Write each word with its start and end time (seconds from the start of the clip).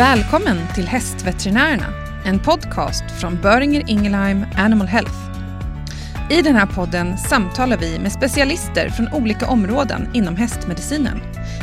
Välkommen 0.00 0.58
till 0.74 0.86
Hästveterinärerna, 0.86 1.86
en 2.24 2.38
podcast 2.38 3.04
från 3.20 3.40
Böringer 3.42 3.90
Ingelheim 3.90 4.44
Animal 4.56 4.86
Health. 4.86 5.14
I 6.30 6.42
den 6.42 6.54
här 6.54 6.66
podden 6.66 7.18
samtalar 7.18 7.76
vi 7.76 7.98
med 7.98 8.12
specialister 8.12 8.88
från 8.88 9.08
olika 9.22 9.48
områden 9.48 10.08
inom 10.14 10.36
hästmedicinen. 10.36 11.20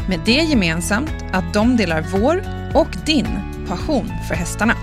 Med 0.10 0.20
det 0.26 0.32
gemensamt 0.32 1.14
att 1.34 1.54
de 1.54 1.78
delar 1.78 2.06
vår 2.14 2.44
och 2.76 3.06
din 3.06 3.28
passion 3.68 4.12
för 4.28 4.36
hästarna. 4.36 4.74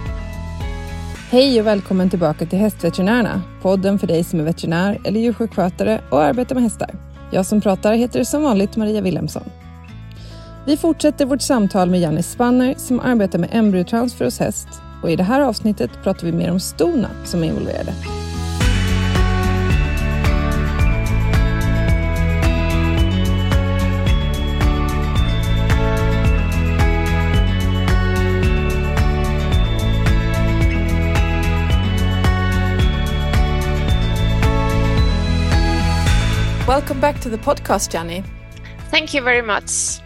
Hej 1.31 1.61
och 1.61 1.67
välkommen 1.67 2.11
tillbaka 2.11 2.47
till 2.47 2.59
Hästveterinärerna, 2.59 3.43
podden 3.63 3.99
för 3.99 4.07
dig 4.07 4.25
som 4.25 4.41
är 4.41 4.45
veterinär 4.45 4.99
eller 5.05 5.21
djursjukskötare 5.21 6.01
och 6.11 6.23
arbetar 6.23 6.55
med 6.55 6.65
hästar. 6.65 6.91
Jag 7.33 7.47
som 7.47 7.61
pratar 7.61 7.93
heter 7.93 8.25
som 8.25 8.43
vanligt 8.43 8.77
Maria 8.77 9.01
Wilhelmsson. 9.01 9.51
Vi 10.67 10.77
fortsätter 10.77 11.27
vårt 11.27 11.43
samtal 11.43 11.91
med 11.91 12.01
Janne 12.01 12.23
Spanner 12.23 12.75
som 12.77 13.01
arbetar 13.01 13.39
med 13.39 13.49
embryotransfer 13.53 14.25
hos 14.25 14.39
häst 14.39 14.69
och 15.03 15.11
i 15.11 15.17
det 15.17 15.23
här 15.23 15.41
avsnittet 15.41 15.91
pratar 16.03 16.27
vi 16.27 16.33
mer 16.33 16.51
om 16.51 16.61
stona 16.61 17.11
som 17.25 17.43
är 17.43 17.47
involverade. 17.47 17.95
Welcome 36.69 37.01
back 37.01 37.23
to 37.23 37.31
the 37.31 37.39
podcast, 37.39 37.95
Janne. 37.95 38.25
Thank 38.91 39.15
you 39.15 39.25
very 39.25 39.43
much. 39.43 40.01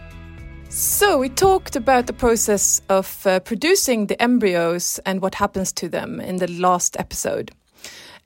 So, 0.71 1.17
we 1.17 1.29
talked 1.29 1.75
about 1.75 2.05
the 2.05 2.13
process 2.13 2.79
of 2.89 3.25
uh, 3.25 3.39
producing 3.39 4.05
the 4.05 4.21
embryos 4.21 4.99
and 5.03 5.19
what 5.19 5.33
happens 5.33 5.71
to 5.73 5.89
them 5.89 6.21
in 6.21 6.35
the 6.35 6.47
last 6.47 6.95
episode. 6.99 7.51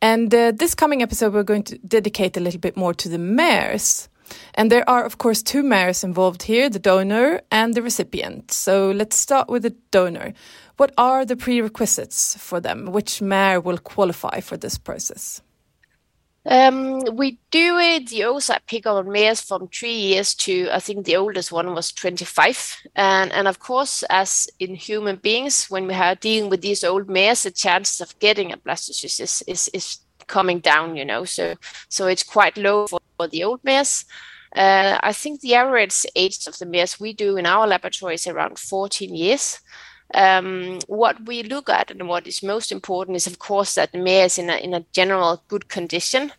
And 0.02 0.36
uh, 0.36 0.52
this 0.52 0.76
coming 0.76 1.02
episode, 1.02 1.34
we're 1.34 1.44
going 1.44 1.64
to 1.64 1.78
dedicate 1.78 2.36
a 2.36 2.42
little 2.42 2.60
bit 2.60 2.76
more 2.76 2.94
to 2.96 3.08
the 3.08 3.18
mares. 3.18 4.10
And 4.56 4.70
there 4.70 4.88
are, 4.90 5.06
of 5.06 5.20
course, 5.20 5.42
two 5.42 5.64
mares 5.64 6.04
involved 6.04 6.44
here 6.44 6.70
the 6.70 6.80
donor 6.80 7.40
and 7.50 7.76
the 7.76 7.82
recipient. 7.82 8.52
So, 8.52 8.92
let's 8.92 9.16
start 9.16 9.48
with 9.48 9.64
the 9.64 9.76
donor. 9.92 10.34
What 10.76 10.94
are 10.98 11.24
the 11.24 11.38
prerequisites 11.38 12.36
for 12.38 12.60
them? 12.60 12.88
Which 12.88 13.22
mare 13.22 13.62
will 13.62 13.78
qualify 13.78 14.42
for 14.42 14.58
this 14.58 14.78
process? 14.78 15.42
Um, 16.46 17.02
we 17.16 17.40
do 17.52 17.78
it 17.78 18.10
the 18.10 18.22
oocyte 18.22 18.66
pick 18.68 18.86
on 18.86 19.10
mares 19.10 19.40
from 19.40 19.70
three 19.70 19.96
years 19.96 20.36
to 20.36 20.68
I 20.74 20.80
think 20.80 21.06
the 21.06 21.16
oldest 21.16 21.52
one 21.54 21.74
was 21.74 21.94
25. 21.94 22.82
And 22.96 23.32
and 23.32 23.48
of 23.48 23.60
course, 23.60 24.04
as 24.10 24.50
in 24.60 24.76
human 24.76 25.16
beings, 25.18 25.68
when 25.70 25.88
we 25.88 25.94
are 25.94 26.16
dealing 26.16 26.50
with 26.50 26.62
these 26.62 26.84
old 26.84 27.10
mares, 27.10 27.44
the 27.44 27.52
chances 27.52 28.02
of 28.02 28.20
getting 28.20 28.52
a 28.52 28.58
blastocyst 28.58 29.22
is, 29.22 29.44
is, 29.48 29.70
is 29.74 30.00
coming 30.28 30.60
down, 30.60 30.98
you 30.98 31.06
know. 31.06 31.24
So 31.24 31.56
so 31.88 32.08
it's 32.08 32.24
quite 32.24 32.58
low 32.58 32.88
for, 32.88 33.00
for 33.18 33.28
the 33.28 33.44
old 33.46 33.64
mares. 33.64 34.06
Uh, 34.56 35.00
I 35.02 35.14
think 35.14 35.40
the 35.40 35.56
average 35.56 36.06
age 36.16 36.46
of 36.46 36.58
the 36.60 36.66
mares 36.66 37.00
we 37.00 37.14
do 37.14 37.38
in 37.38 37.46
our 37.46 37.66
laboratory 37.66 38.16
is 38.16 38.28
around 38.28 38.60
14 38.60 39.16
years. 39.16 39.60
Um, 40.14 40.80
what 40.88 41.26
we 41.26 41.44
look 41.44 41.70
at 41.70 41.90
and 41.90 42.08
what 42.08 42.28
is 42.28 42.44
most 42.44 42.72
important 42.72 43.18
is, 43.18 43.28
of 43.28 43.40
course, 43.40 43.76
that 43.76 43.92
the 43.92 43.98
mare 43.98 44.26
is 44.26 44.38
in 44.38 44.50
a, 44.50 44.58
in 44.58 44.74
a 44.74 44.86
general 44.92 45.44
good 45.48 45.70
condition. 45.70 46.32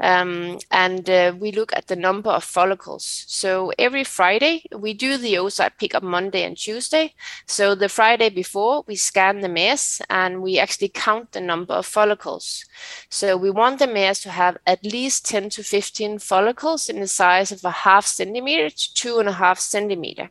Um, 0.00 0.58
and 0.70 1.08
uh, 1.08 1.32
we 1.38 1.52
look 1.52 1.72
at 1.74 1.86
the 1.86 1.96
number 1.96 2.30
of 2.30 2.42
follicles. 2.42 3.24
So 3.28 3.72
every 3.78 4.02
Friday, 4.02 4.64
we 4.76 4.94
do 4.94 5.16
the 5.16 5.34
oocyte 5.34 5.78
pickup 5.78 6.02
Monday 6.02 6.42
and 6.42 6.56
Tuesday. 6.56 7.14
So 7.46 7.74
the 7.76 7.88
Friday 7.88 8.28
before, 8.28 8.84
we 8.88 8.96
scan 8.96 9.40
the 9.40 9.48
mares 9.48 10.02
and 10.10 10.42
we 10.42 10.58
actually 10.58 10.88
count 10.88 11.32
the 11.32 11.40
number 11.40 11.74
of 11.74 11.86
follicles. 11.86 12.64
So 13.10 13.36
we 13.36 13.50
want 13.50 13.78
the 13.78 13.86
mares 13.86 14.20
to 14.22 14.30
have 14.30 14.58
at 14.66 14.84
least 14.84 15.24
10 15.26 15.50
to 15.50 15.62
15 15.62 16.18
follicles 16.18 16.88
in 16.88 16.98
the 16.98 17.06
size 17.06 17.52
of 17.52 17.64
a 17.64 17.70
half 17.70 18.04
centimeter 18.04 18.70
to 18.70 18.94
two 18.94 19.18
and 19.18 19.28
a 19.28 19.32
half 19.32 19.60
centimeter. 19.60 20.30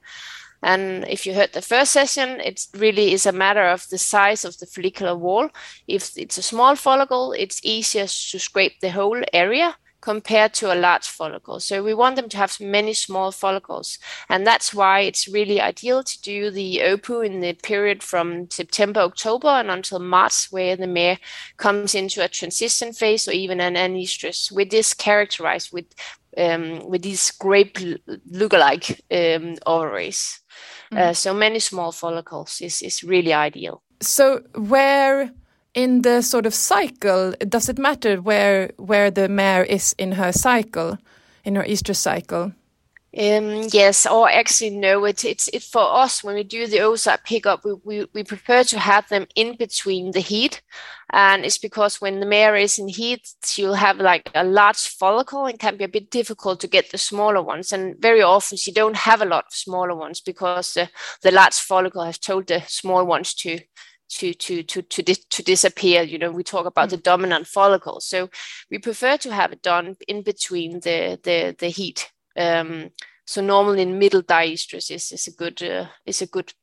And 0.64 1.06
if 1.08 1.26
you 1.26 1.34
heard 1.34 1.54
the 1.54 1.62
first 1.62 1.92
session, 1.92 2.40
it 2.40 2.68
really 2.76 3.14
is 3.14 3.26
a 3.26 3.32
matter 3.32 3.68
of 3.68 3.88
the 3.90 3.98
size 3.98 4.46
of 4.46 4.58
the 4.60 4.66
follicular 4.66 5.16
wall. 5.16 5.50
If 5.88 6.18
it's 6.18 6.38
a 6.38 6.44
small 6.44 6.76
follicle, 6.76 7.34
it's 7.34 7.62
easier 7.64 8.06
to 8.06 8.40
scrape 8.40 8.80
the 8.80 8.92
whole 8.92 9.22
area 9.34 9.76
compared 10.02 10.54
to 10.56 10.74
a 10.74 10.76
large 10.76 11.08
follicle. 11.08 11.60
So 11.60 11.84
we 11.84 11.94
want 11.94 12.16
them 12.16 12.28
to 12.30 12.38
have 12.38 12.60
many 12.60 12.94
small 12.94 13.32
follicles. 13.32 14.00
And 14.30 14.46
that's 14.46 14.74
why 14.74 15.02
it's 15.02 15.28
really 15.28 15.62
ideal 15.62 16.04
to 16.04 16.22
do 16.22 16.50
the 16.50 16.82
OPU 16.84 17.26
in 17.26 17.40
the 17.40 17.54
period 17.54 18.04
from 18.04 18.50
September, 18.50 19.02
October 19.02 19.48
and 19.48 19.70
until 19.70 20.00
March, 20.00 20.48
where 20.52 20.76
the 20.76 20.88
mare 20.88 21.20
comes 21.58 21.96
into 21.96 22.24
a 22.24 22.28
transition 22.28 22.94
phase 22.94 23.28
or 23.28 23.32
even 23.32 23.62
an 23.62 23.76
anestrus, 23.76 24.52
with 24.52 24.72
this 24.72 24.94
characterized 24.94 25.72
with 25.72 25.86
um, 26.38 26.88
with 26.88 27.02
these 27.02 27.30
grape 27.32 27.78
lookalike 27.78 29.02
um, 29.12 29.58
ovaries. 29.66 30.41
Mm-hmm. 30.92 31.10
Uh, 31.10 31.14
so 31.14 31.34
many 31.34 31.60
small 31.60 31.92
follicles 31.92 32.62
is, 32.62 32.82
is 32.82 33.04
really 33.04 33.34
ideal. 33.34 33.82
So 34.02 34.42
where 34.56 35.32
in 35.74 36.02
the 36.02 36.22
sort 36.22 36.46
of 36.46 36.54
cycle 36.54 37.34
does 37.48 37.70
it 37.70 37.78
matter 37.78 38.22
where 38.22 38.72
where 38.78 39.12
the 39.12 39.30
mare 39.30 39.64
is 39.64 39.96
in 39.98 40.14
her 40.14 40.32
cycle, 40.32 40.98
in 41.46 41.56
her 41.56 41.64
estrus 41.64 41.98
cycle? 41.98 42.52
Um, 43.18 43.68
yes, 43.74 44.06
or 44.06 44.30
actually 44.30 44.70
no. 44.70 45.04
It's 45.04 45.26
it's 45.26 45.50
it 45.50 45.64
for 45.64 45.82
us 45.82 46.24
when 46.24 46.36
we 46.36 46.44
do 46.44 46.66
the 46.66 46.78
oocyte 46.78 47.26
pickup, 47.26 47.66
we, 47.66 47.74
we 47.84 48.08
we 48.14 48.24
prefer 48.24 48.64
to 48.64 48.80
have 48.80 49.10
them 49.10 49.28
in 49.36 49.58
between 49.58 50.12
the 50.12 50.22
heat, 50.22 50.62
and 51.12 51.44
it's 51.44 51.58
because 51.58 52.00
when 52.00 52.22
the 52.22 52.26
mare 52.26 52.56
is 52.56 52.80
in 52.80 52.88
heat, 52.88 53.28
she'll 53.44 53.74
have 53.74 53.98
like 53.98 54.32
a 54.34 54.46
large 54.46 54.88
follicle 54.88 55.46
and 55.46 55.60
can 55.60 55.76
be 55.76 55.84
a 55.84 55.90
bit 55.90 56.10
difficult 56.10 56.62
to 56.62 56.70
get 56.70 56.90
the 56.92 56.98
smaller 56.98 57.42
ones. 57.42 57.74
And 57.74 58.02
very 58.02 58.22
often 58.22 58.58
she 58.58 58.72
don't 58.72 58.96
have 58.96 59.22
a 59.22 59.26
lot 59.26 59.46
of 59.48 59.54
smaller 59.54 59.94
ones 59.94 60.22
because 60.22 60.74
the 60.74 60.90
the 61.22 61.32
large 61.32 61.56
follicle 61.60 62.06
has 62.06 62.18
told 62.18 62.48
the 62.48 62.62
small 62.68 63.06
ones 63.06 63.34
to 63.36 63.60
to 64.12 64.34
to 64.34 64.64
to 64.64 64.82
to, 64.84 65.02
di- 65.04 65.26
to 65.30 65.44
disappear 65.44 66.02
you 66.02 66.18
know 66.18 66.32
we 66.32 66.44
talk 66.44 66.66
about 66.66 66.88
mm-hmm. 66.88 66.98
the 66.98 67.02
dominant 67.02 67.48
follicle 67.48 68.00
so 68.02 68.30
we 68.70 68.78
prefer 68.78 69.18
to 69.18 69.34
have 69.34 69.54
it 69.54 69.62
done 69.62 69.96
in 70.08 70.22
between 70.22 70.80
the 70.82 71.18
the 71.24 71.56
the 71.60 71.68
heat 71.68 72.12
um, 72.38 72.92
so 73.26 73.42
normally 73.42 73.82
in 73.82 74.00
middle 74.00 74.24
diestrus 74.24 74.92
is, 74.92 75.12
is 75.12 75.28
a 75.28 75.32
good 75.32 75.62
uh, 75.64 75.86
is 76.06 76.22
a 76.22 76.28
good 76.28 76.54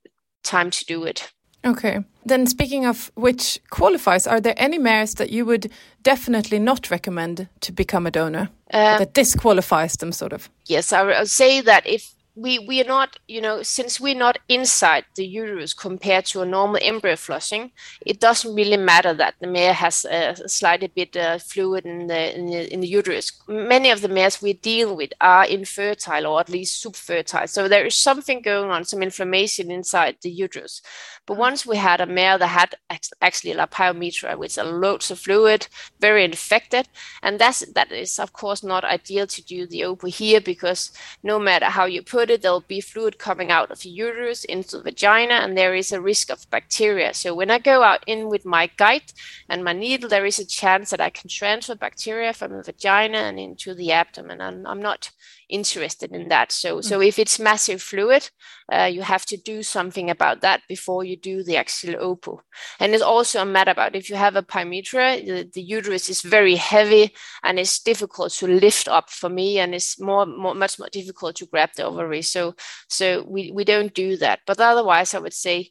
time 0.43 0.71
to 0.71 0.85
do 0.85 1.05
it. 1.05 1.33
Okay. 1.65 2.05
Then 2.25 2.47
speaking 2.47 2.87
of 2.87 3.11
which 3.15 3.61
qualifies, 3.71 4.27
are 4.27 4.41
there 4.41 4.55
any 4.57 4.79
mares 4.79 5.15
that 5.15 5.31
you 5.31 5.45
would 5.47 5.71
definitely 6.03 6.59
not 6.59 6.91
recommend 6.91 7.49
to 7.61 7.73
become 7.73 8.07
a 8.07 8.11
donor? 8.11 8.49
Uh, 8.73 8.99
that 8.99 9.15
disqualifies 9.15 9.97
them 9.97 10.13
sort 10.13 10.33
of? 10.33 10.51
Yes, 10.67 10.93
I 10.93 11.03
would 11.03 11.29
say 11.29 11.61
that 11.63 11.87
if 11.87 12.15
we 12.39 12.59
we 12.61 12.81
are 12.81 12.85
not 12.85 13.19
you 13.27 13.41
know 13.41 13.63
since 13.63 14.01
we're 14.01 14.15
not 14.15 14.39
inside 14.49 15.05
the 15.17 15.27
uterus 15.27 15.75
compared 15.75 16.25
to 16.25 16.41
a 16.41 16.47
normal 16.47 16.79
embryo 16.83 17.17
flushing 17.17 17.73
it 18.07 18.21
doesn't 18.21 18.55
really 18.55 18.77
matter 18.77 19.13
that 19.13 19.35
the 19.41 19.47
mare 19.47 19.73
has 19.73 20.05
a 20.05 20.49
slightly 20.49 20.89
bit 20.95 21.17
uh, 21.17 21.39
fluid 21.39 21.85
in 21.85 22.07
the, 22.07 22.37
in 22.37 22.47
the, 22.47 22.73
in 22.73 22.81
the 22.81 22.87
uterus. 22.87 23.33
Many 23.49 23.91
of 23.91 24.01
the 24.01 24.09
mares 24.09 24.41
we 24.41 24.53
deal 24.53 24.97
with 24.97 25.13
are 25.21 25.47
infertile 25.47 26.27
or 26.27 26.41
at 26.41 26.49
least 26.49 26.85
subfertile. 26.85 27.49
So 27.49 27.69
there 27.69 27.87
is 27.87 27.95
something 27.95 28.43
going 28.43 28.71
on 28.71 28.85
some 28.85 29.03
inflammation 29.03 29.71
inside 29.71 30.17
the 30.23 30.31
uterus 30.31 30.83
but 31.29 31.37
once 31.37 31.65
we 31.65 31.77
had 31.77 32.01
a 32.01 32.07
mare 32.07 32.39
that 32.39 32.49
had 32.49 32.75
actually 33.21 33.53
a 33.53 33.67
pyometra 33.69 34.37
with 34.37 34.57
loads 34.57 35.11
of 35.11 35.21
fluid 35.21 35.69
very 36.01 36.25
infected 36.25 36.89
and 37.23 37.39
that's 37.39 37.61
that 37.75 37.93
is 37.93 38.19
of 38.19 38.33
course 38.33 38.65
not 38.65 38.85
ideal 38.85 39.27
to 39.27 39.45
do 39.45 39.65
the 39.67 39.83
OPU 39.83 40.09
here 40.09 40.41
because 40.41 40.91
no 41.23 41.39
matter 41.39 41.67
how 41.67 41.85
you 41.85 42.03
put 42.03 42.31
it, 42.31 42.43
there'll 42.43 42.61
be 42.61 42.81
fluid 42.81 43.19
coming 43.19 43.51
out 43.51 43.71
of 43.71 43.81
the 43.81 43.89
uterus 43.89 44.45
into 44.45 44.77
the 44.79 44.83
vagina, 44.83 45.35
and 45.35 45.57
there 45.57 45.75
is 45.75 45.93
a 45.93 46.01
risk 46.01 46.31
of 46.31 46.49
bacteria. 46.51 47.13
So 47.15 47.35
when 47.35 47.51
I 47.51 47.59
go 47.59 47.83
out 47.83 48.05
in 48.07 48.29
with 48.29 48.45
my 48.45 48.71
guide 48.77 49.13
and 49.49 49.65
my 49.65 49.73
needle, 49.73 50.09
there 50.09 50.27
is 50.27 50.39
a 50.39 50.47
chance 50.47 50.91
that 50.91 51.01
I 51.01 51.11
can 51.11 51.29
transfer 51.29 51.75
bacteria 51.75 52.33
from 52.33 52.53
the 52.53 52.63
vagina 52.63 53.19
and 53.19 53.39
into 53.39 53.75
the 53.75 53.93
abdomen. 53.93 54.41
And 54.41 54.67
I'm 54.67 54.81
not 54.81 55.11
interested 55.49 56.13
in 56.13 56.29
that. 56.29 56.53
So, 56.53 56.81
so 56.81 57.01
mm. 57.01 57.09
if 57.09 57.19
it's 57.19 57.39
massive 57.39 57.83
fluid, 57.83 58.31
uh, 58.73 58.91
you 58.93 59.03
have 59.03 59.25
to 59.27 59.37
do 59.37 59.63
something 59.63 60.11
about 60.11 60.41
that 60.43 60.63
before 60.69 61.05
you 61.05 61.17
do 61.17 61.43
the 61.43 61.57
actual 61.57 61.95
OPU. 61.95 62.39
And 62.81 62.95
it's 62.95 63.03
also 63.03 63.43
a 63.43 63.47
matter 63.47 63.71
about 63.71 63.97
if 63.97 64.11
you 64.11 64.17
have 64.17 64.37
a 64.37 64.43
pyometra, 64.43 65.25
the, 65.25 65.51
the 65.53 65.63
uterus 65.63 66.09
is 66.09 66.23
very 66.23 66.57
heavy 66.57 67.15
and 67.43 67.59
it's 67.59 67.81
difficult 67.81 68.33
to 68.35 68.47
lift 68.47 68.89
up 68.89 69.11
for 69.11 69.29
me, 69.29 69.59
and 69.59 69.75
it's 69.75 70.01
more, 70.01 70.27
more 70.27 70.55
much 70.55 70.79
more 70.79 70.89
difficult 70.91 71.37
to 71.37 71.47
grab 71.47 71.71
the 71.77 71.85
ovary. 71.85 72.23
So, 72.23 72.55
so 72.89 73.25
we 73.29 73.53
we 73.53 73.65
don't 73.65 73.95
do 73.95 74.17
that. 74.19 74.41
But 74.47 74.61
otherwise, 74.61 75.15
I 75.15 75.19
would 75.19 75.35
say 75.35 75.71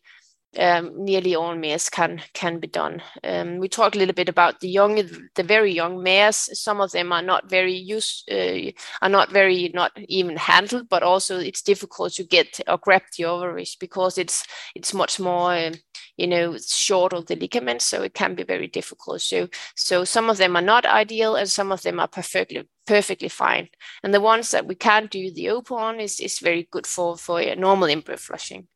um, 0.57 1.03
nearly 1.03 1.35
all 1.35 1.55
mares 1.55 1.89
can 1.89 2.21
can 2.33 2.59
be 2.59 2.67
done. 2.67 3.01
Um, 3.23 3.57
we 3.57 3.67
talked 3.67 3.95
a 3.95 3.99
little 3.99 4.13
bit 4.15 4.29
about 4.29 4.59
the 4.59 4.69
young, 4.69 4.95
the 5.35 5.43
very 5.43 5.73
young 5.73 6.01
mares. 6.01 6.49
Some 6.59 6.81
of 6.81 6.91
them 6.91 7.11
are 7.11 7.21
not 7.21 7.49
very 7.49 7.73
used, 7.73 8.29
uh, 8.31 8.71
are 9.01 9.09
not 9.09 9.31
very 9.31 9.69
not 9.73 9.91
even 10.07 10.37
handled, 10.37 10.89
but 10.89 11.03
also 11.03 11.37
it's 11.37 11.61
difficult 11.61 12.13
to 12.13 12.23
get 12.23 12.59
or 12.67 12.77
grab 12.77 13.03
the 13.17 13.25
ovaries 13.25 13.75
because 13.75 14.17
it's 14.17 14.45
it's 14.73 14.93
much 14.93 15.19
more, 15.19 15.53
um, 15.53 15.73
you 16.15 16.27
know, 16.27 16.57
short 16.57 17.13
of 17.13 17.25
the 17.25 17.35
ligaments, 17.35 17.85
so 17.85 18.01
it 18.03 18.13
can 18.13 18.33
be 18.35 18.43
very 18.43 18.67
difficult. 18.67 19.21
So 19.21 19.49
so 19.75 20.05
some 20.05 20.29
of 20.29 20.37
them 20.37 20.55
are 20.55 20.61
not 20.61 20.85
ideal, 20.85 21.35
and 21.35 21.49
some 21.49 21.71
of 21.71 21.81
them 21.81 21.99
are 21.99 22.07
perfectly 22.07 22.67
perfectly 22.85 23.29
fine. 23.29 23.69
And 24.01 24.13
the 24.13 24.21
ones 24.21 24.51
that 24.51 24.65
we 24.65 24.75
can't 24.75 25.11
do 25.11 25.31
the 25.31 25.49
open 25.49 25.77
on 25.77 25.99
is 25.99 26.19
is 26.19 26.39
very 26.39 26.67
good 26.71 26.87
for 26.87 27.17
for 27.17 27.43
normal 27.55 27.89
embryo 27.89 28.17
flushing. 28.17 28.67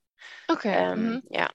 Okay. 0.49 0.73
Um, 0.73 0.99
mm-hmm. 0.99 1.17
Yeah. 1.31 1.47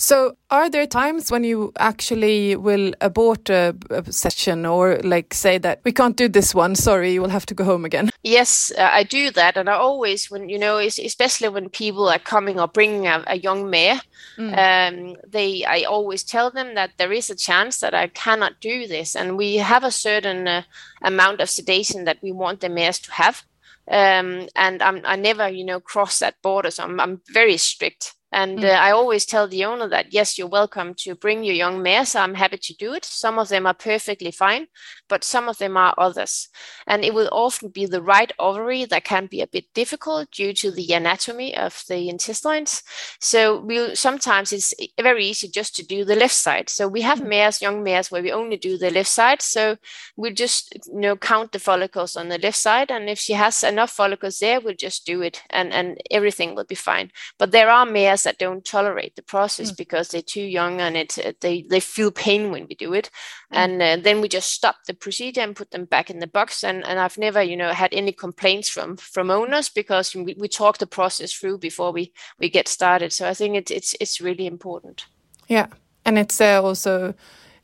So, 0.00 0.34
are 0.50 0.70
there 0.70 0.86
times 0.86 1.30
when 1.30 1.44
you 1.44 1.74
actually 1.78 2.56
will 2.56 2.94
abort 3.02 3.50
a, 3.50 3.76
a, 3.90 4.10
session 4.10 4.64
or 4.64 4.98
like 5.04 5.34
say 5.34 5.58
that 5.58 5.82
we 5.84 5.92
can't 5.92 6.16
do 6.16 6.26
this 6.26 6.54
one, 6.54 6.74
sorry, 6.74 7.12
you 7.12 7.20
will 7.20 7.28
have 7.28 7.44
to 7.46 7.54
go 7.54 7.64
home 7.64 7.84
again? 7.84 8.08
Yes, 8.22 8.72
uh, 8.78 8.88
I 8.90 9.02
do 9.02 9.30
that. 9.32 9.58
And 9.58 9.68
I 9.68 9.74
always, 9.74 10.30
when 10.30 10.48
you 10.48 10.58
know, 10.58 10.78
especially 10.78 11.50
when 11.50 11.68
people 11.68 12.08
are 12.08 12.18
coming 12.18 12.58
or 12.58 12.66
bringing 12.66 13.08
a, 13.08 13.22
a 13.26 13.36
young 13.36 13.68
mare, 13.68 14.00
mm. 14.38 14.56
um, 14.56 15.16
they, 15.28 15.66
I 15.66 15.82
always 15.82 16.24
tell 16.24 16.50
them 16.50 16.74
that 16.76 16.92
there 16.96 17.12
is 17.12 17.28
a 17.28 17.36
chance 17.36 17.80
that 17.80 17.92
I 17.92 18.06
cannot 18.06 18.58
do 18.62 18.86
this. 18.86 19.14
And 19.14 19.36
we 19.36 19.56
have 19.56 19.84
a 19.84 19.90
certain 19.90 20.48
uh, 20.48 20.62
amount 21.02 21.42
of 21.42 21.50
sedation 21.50 22.04
that 22.04 22.22
we 22.22 22.32
want 22.32 22.60
the 22.60 22.70
mares 22.70 23.00
to 23.00 23.12
have. 23.12 23.44
Um, 23.86 24.48
and 24.56 24.82
I'm, 24.82 25.02
I 25.04 25.16
never, 25.16 25.46
you 25.50 25.64
know, 25.66 25.78
cross 25.78 26.20
that 26.20 26.40
border. 26.40 26.70
So 26.70 26.84
I'm, 26.84 26.98
I'm 26.98 27.20
very 27.34 27.58
strict. 27.58 28.14
And 28.32 28.58
mm. 28.60 28.64
uh, 28.64 28.72
I 28.72 28.92
always 28.92 29.26
tell 29.26 29.48
the 29.48 29.64
owner 29.64 29.88
that, 29.88 30.12
yes, 30.12 30.38
you're 30.38 30.46
welcome 30.46 30.94
to 30.98 31.14
bring 31.14 31.42
your 31.42 31.54
young 31.54 31.82
mares. 31.82 32.14
I'm 32.14 32.34
happy 32.34 32.58
to 32.58 32.74
do 32.76 32.94
it. 32.94 33.04
Some 33.04 33.38
of 33.38 33.48
them 33.48 33.66
are 33.66 33.74
perfectly 33.74 34.30
fine, 34.30 34.66
but 35.10 35.24
some 35.24 35.48
of 35.48 35.58
them 35.58 35.76
are 35.76 35.94
others. 35.98 36.48
And 36.86 37.04
it 37.04 37.12
will 37.12 37.28
often 37.32 37.68
be 37.68 37.84
the 37.84 38.00
right 38.00 38.32
ovary 38.38 38.86
that 38.86 39.04
can 39.04 39.26
be 39.26 39.42
a 39.42 39.46
bit 39.46 39.66
difficult 39.74 40.30
due 40.30 40.54
to 40.54 40.70
the 40.70 40.92
anatomy 40.94 41.54
of 41.56 41.82
the 41.88 42.08
intestines. 42.08 42.82
So 43.20 43.60
we 43.60 43.94
sometimes 43.94 44.52
it's 44.52 44.72
very 44.98 45.26
easy 45.26 45.48
just 45.48 45.76
to 45.76 45.84
do 45.84 46.04
the 46.04 46.16
left 46.16 46.34
side. 46.34 46.70
So 46.70 46.88
we 46.88 47.02
have 47.02 47.20
mm. 47.20 47.28
mares, 47.28 47.60
young 47.60 47.82
mares, 47.82 48.10
where 48.10 48.22
we 48.22 48.32
only 48.32 48.56
do 48.56 48.78
the 48.78 48.90
left 48.90 49.10
side. 49.10 49.42
So 49.42 49.76
we 50.16 50.32
just 50.32 50.74
you 50.86 51.00
know 51.00 51.16
count 51.16 51.52
the 51.52 51.58
follicles 51.58 52.16
on 52.16 52.28
the 52.28 52.38
left 52.38 52.56
side. 52.56 52.90
And 52.90 53.10
if 53.10 53.18
she 53.18 53.34
has 53.34 53.62
enough 53.64 53.90
follicles 53.90 54.38
there, 54.38 54.60
we'll 54.60 54.74
just 54.74 55.04
do 55.04 55.20
it 55.22 55.42
and, 55.50 55.72
and 55.72 56.00
everything 56.10 56.54
will 56.54 56.64
be 56.64 56.76
fine. 56.76 57.10
But 57.38 57.50
there 57.50 57.68
are 57.68 57.84
mares 57.84 58.22
that 58.22 58.38
don't 58.38 58.64
tolerate 58.64 59.16
the 59.16 59.22
process 59.22 59.72
mm. 59.72 59.76
because 59.76 60.08
they're 60.08 60.22
too 60.22 60.42
young 60.42 60.80
and 60.80 60.96
it 60.96 61.36
they 61.40 61.62
they 61.68 61.80
feel 61.80 62.12
pain 62.12 62.50
when 62.52 62.66
we 62.68 62.74
do 62.76 62.94
it, 62.94 63.10
mm. 63.52 63.56
and 63.56 63.82
uh, 63.82 63.96
then 63.96 64.20
we 64.20 64.28
just 64.28 64.52
stop 64.52 64.76
the 64.86 64.94
procedure 65.00 65.40
and 65.40 65.56
put 65.56 65.70
them 65.70 65.84
back 65.84 66.10
in 66.10 66.20
the 66.20 66.26
box. 66.26 66.64
And 66.64 66.84
and 66.84 66.98
I've 66.98 67.18
never 67.18 67.42
you 67.42 67.56
know 67.56 67.72
had 67.72 67.94
any 67.94 68.12
complaints 68.12 68.68
from 68.68 68.96
from 68.96 69.30
owners 69.30 69.68
because 69.68 70.14
we, 70.14 70.34
we 70.38 70.48
talk 70.48 70.78
the 70.78 70.86
process 70.86 71.32
through 71.32 71.58
before 71.58 71.92
we 71.92 72.12
we 72.38 72.50
get 72.50 72.68
started. 72.68 73.12
So 73.12 73.28
I 73.28 73.34
think 73.34 73.56
it's 73.56 73.70
it's 73.70 73.94
it's 74.00 74.20
really 74.20 74.46
important. 74.46 75.06
Yeah, 75.48 75.66
and 76.04 76.18
it's 76.18 76.40
uh, 76.40 76.62
also 76.62 77.14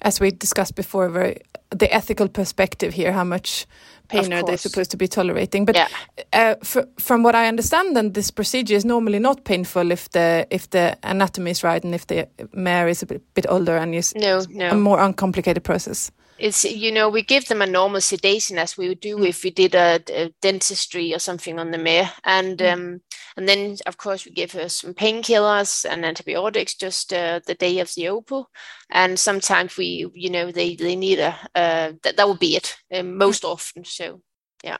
as 0.03 0.21
we 0.21 0.31
discussed 0.31 0.75
before 0.75 1.09
very 1.09 1.41
the 1.71 1.93
ethical 1.93 2.29
perspective 2.29 2.95
here 2.95 3.13
how 3.13 3.25
much 3.25 3.67
pain 4.09 4.33
are 4.33 4.43
they 4.43 4.57
supposed 4.57 4.91
to 4.91 4.97
be 4.97 5.09
tolerating 5.09 5.65
but 5.65 5.75
yeah. 5.75 5.89
uh, 6.33 6.55
from 6.99 7.23
what 7.23 7.35
i 7.35 7.49
understand 7.49 7.97
then 7.97 8.13
this 8.13 8.31
procedure 8.31 8.77
is 8.77 8.85
normally 8.85 9.19
not 9.19 9.45
painful 9.45 9.91
if 9.91 10.09
the 10.11 10.47
if 10.51 10.71
the 10.71 10.97
anatomy 11.03 11.51
is 11.51 11.65
right 11.65 11.85
and 11.85 11.95
if 11.95 12.07
the 12.07 12.29
mare 12.53 12.89
is 12.89 13.03
a 13.03 13.07
bit, 13.07 13.23
bit 13.35 13.47
older 13.49 13.77
and 13.77 13.95
is 13.95 14.15
no, 14.15 14.45
no. 14.51 14.71
a 14.71 14.77
more 14.77 15.01
uncomplicated 15.01 15.65
process 15.65 16.13
it's 16.39 16.65
you 16.65 16.93
know 16.93 17.09
we 17.09 17.23
give 17.23 17.47
them 17.49 17.63
a 17.63 17.67
normal 17.67 18.01
sedation 18.01 18.59
as 18.59 18.77
we 18.77 18.89
would 18.89 19.01
do 19.01 19.19
mm. 19.19 19.29
if 19.29 19.43
we 19.43 19.51
did 19.51 19.75
a, 19.75 20.01
a, 20.09 20.33
dentistry 20.43 21.15
or 21.15 21.19
something 21.19 21.59
on 21.59 21.71
the 21.71 21.79
mare 21.79 22.11
and 22.25 22.59
mm. 22.59 22.73
um, 22.73 23.01
and 23.37 23.49
then 23.49 23.77
of 23.87 23.97
course 23.97 24.25
we 24.25 24.33
give 24.33 24.53
her 24.53 24.69
some 24.69 24.95
painkillers 24.95 25.85
and 25.89 26.05
antibiotics 26.05 26.75
just 26.75 27.13
uh, 27.13 27.41
the 27.47 27.55
day 27.55 27.81
of 27.81 27.93
the 27.95 28.05
OPU 28.05 28.45
and 28.91 29.19
sometimes 29.19 29.77
we 29.77 30.07
you 30.15 30.31
know 30.31 30.51
they 30.51 30.77
they 30.77 30.97
need 30.97 31.19
a 31.19 31.35
uh, 31.55 31.93
that, 32.03 32.17
that 32.17 32.29
would 32.29 32.39
be 32.39 32.57
it 32.57 32.77
um, 32.95 33.17
most 33.17 33.43
mm. 33.43 33.51
often 33.51 33.85
so 33.85 34.21
yeah 34.63 34.79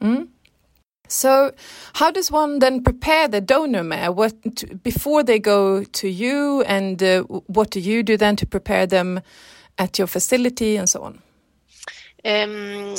mm. 0.00 0.28
So, 1.06 1.52
how 1.92 2.10
does 2.10 2.30
one 2.30 2.60
then 2.60 2.82
prepare 2.82 3.28
the 3.28 3.42
donor 3.42 3.84
mare? 3.84 4.10
What 4.10 4.56
to, 4.56 4.74
before 4.74 5.22
they 5.22 5.38
go 5.38 5.84
to 5.84 6.08
you, 6.08 6.62
and 6.62 7.02
uh, 7.02 7.22
what 7.24 7.70
do 7.70 7.78
you 7.78 8.02
do 8.02 8.16
then 8.16 8.36
to 8.36 8.46
prepare 8.46 8.86
them 8.86 9.20
at 9.78 9.98
your 9.98 10.06
facility 10.06 10.76
and 10.76 10.88
so 10.88 11.02
on? 11.02 11.22
Um, 12.24 12.94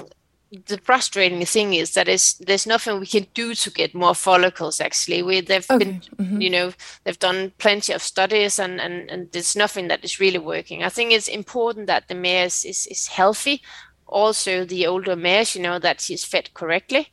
the 0.68 0.80
frustrating 0.83 1.44
thing 1.45 1.74
is 1.74 1.94
that 1.94 2.06
there's 2.06 2.68
nothing 2.68 3.00
we 3.00 3.06
can 3.07 3.27
do 3.33 3.54
to 3.56 3.69
get 3.72 3.95
more 3.95 4.16
follicles 4.16 4.80
actually 4.80 5.22
we 5.22 5.42
they've 5.42 5.69
okay. 5.69 5.83
been 5.83 6.01
mm-hmm. 6.18 6.42
you 6.42 6.50
know 6.50 6.72
they've 7.04 7.19
done 7.19 7.51
plenty 7.57 7.94
of 7.94 8.01
studies 8.01 8.60
and, 8.60 8.80
and 8.80 9.10
and 9.10 9.31
there's 9.31 9.56
nothing 9.56 9.88
that 9.88 10.04
is 10.04 10.19
really 10.19 10.38
working 10.38 10.83
i 10.83 10.89
think 10.89 11.12
it's 11.12 11.27
important 11.27 11.88
that 11.88 12.07
the 12.07 12.16
mare 12.16 12.45
is, 12.45 12.63
is, 12.63 12.88
is 12.88 13.07
healthy 13.07 13.62
also 14.07 14.63
the 14.63 14.86
older 14.86 15.16
mares 15.16 15.56
you 15.56 15.62
know 15.62 15.80
that 15.80 16.00
she's 16.00 16.24
fed 16.24 16.54
correctly 16.54 17.10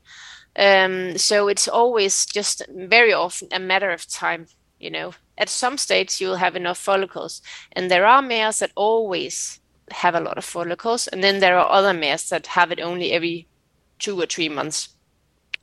um, 0.54 1.16
so 1.16 1.48
it's 1.48 1.66
always 1.66 2.26
just 2.26 2.62
very 2.68 3.12
often 3.12 3.48
a 3.52 3.58
matter 3.58 3.90
of 3.90 4.06
time 4.06 4.46
you 4.78 4.90
know 4.90 5.12
at 5.38 5.48
some 5.48 5.78
states 5.78 6.20
you 6.20 6.28
will 6.28 6.36
have 6.36 6.56
enough 6.56 6.78
follicles. 6.78 7.42
And 7.72 7.90
there 7.90 8.06
are 8.06 8.22
mares 8.22 8.60
that 8.60 8.72
always 8.74 9.60
have 9.90 10.14
a 10.14 10.20
lot 10.20 10.38
of 10.38 10.44
follicles 10.44 11.08
and 11.08 11.22
then 11.22 11.40
there 11.40 11.58
are 11.58 11.70
other 11.70 11.92
mares 11.92 12.28
that 12.30 12.46
have 12.48 12.72
it 12.72 12.80
only 12.80 13.12
every 13.12 13.46
two 13.98 14.20
or 14.20 14.26
three 14.26 14.48
months 14.48 14.90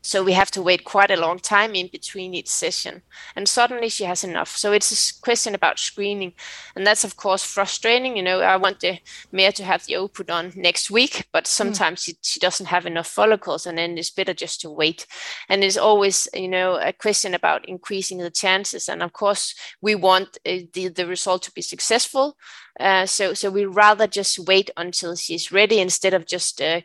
so 0.01 0.24
we 0.24 0.31
have 0.31 0.50
to 0.51 0.62
wait 0.62 0.86
quite 0.86 1.12
a 1.12 1.19
long 1.19 1.40
time 1.40 1.75
in 1.75 1.88
between 1.88 2.34
each 2.34 2.48
session. 2.48 3.01
And 3.36 3.48
suddenly 3.48 3.90
she 3.90 4.06
has 4.06 4.24
enough. 4.24 4.56
So 4.56 4.72
it's 4.72 4.92
a 4.92 5.22
question 5.22 5.54
about 5.54 5.78
screening. 5.78 6.34
And 6.75 6.88
that's, 6.88 7.04
of 7.04 7.18
course, 7.18 7.44
frustrating. 7.44 8.16
You 8.16 8.24
know, 8.24 8.40
I 8.40 8.56
want 8.56 8.80
the 8.80 9.00
mare 9.31 9.51
to 9.51 9.63
have 9.63 9.86
the 9.86 9.98
output 9.98 10.30
on 10.30 10.54
next 10.56 10.90
week, 10.90 11.28
but 11.34 11.46
hmm. 11.46 11.50
sometimes 11.50 12.01
mm. 12.01 12.04
she, 12.06 12.18
she 12.22 12.40
doesn't 12.40 12.68
have 12.68 12.86
enough 12.86 13.07
follicles. 13.07 13.66
And 13.66 13.78
then 13.78 13.98
it's 13.98 14.10
better 14.10 14.34
just 14.34 14.62
to 14.62 14.69
wait. 14.69 15.06
And 15.50 15.63
it's 15.63 15.78
always, 15.78 16.28
you 16.34 16.48
know, 16.48 16.75
a 16.75 16.94
question 16.94 17.34
about 17.34 17.68
increasing 17.68 18.19
the 18.19 18.31
chances. 18.31 18.88
And 18.88 19.04
of 19.04 19.12
course, 19.12 19.53
we 19.82 19.96
want 19.96 20.38
uh, 20.46 20.60
the, 20.74 20.88
the 20.88 21.08
result 21.08 21.44
to 21.44 21.51
be 21.51 21.62
successful. 21.62 22.38
Uh, 22.79 23.06
so, 23.06 23.34
so 23.34 23.51
we 23.51 23.65
rather 23.65 24.08
just 24.08 24.39
wait 24.39 24.70
until 24.77 25.15
she's 25.15 25.51
ready 25.51 25.79
instead 25.79 26.13
of 26.13 26.25
just 26.25 26.62
uh, 26.62 26.79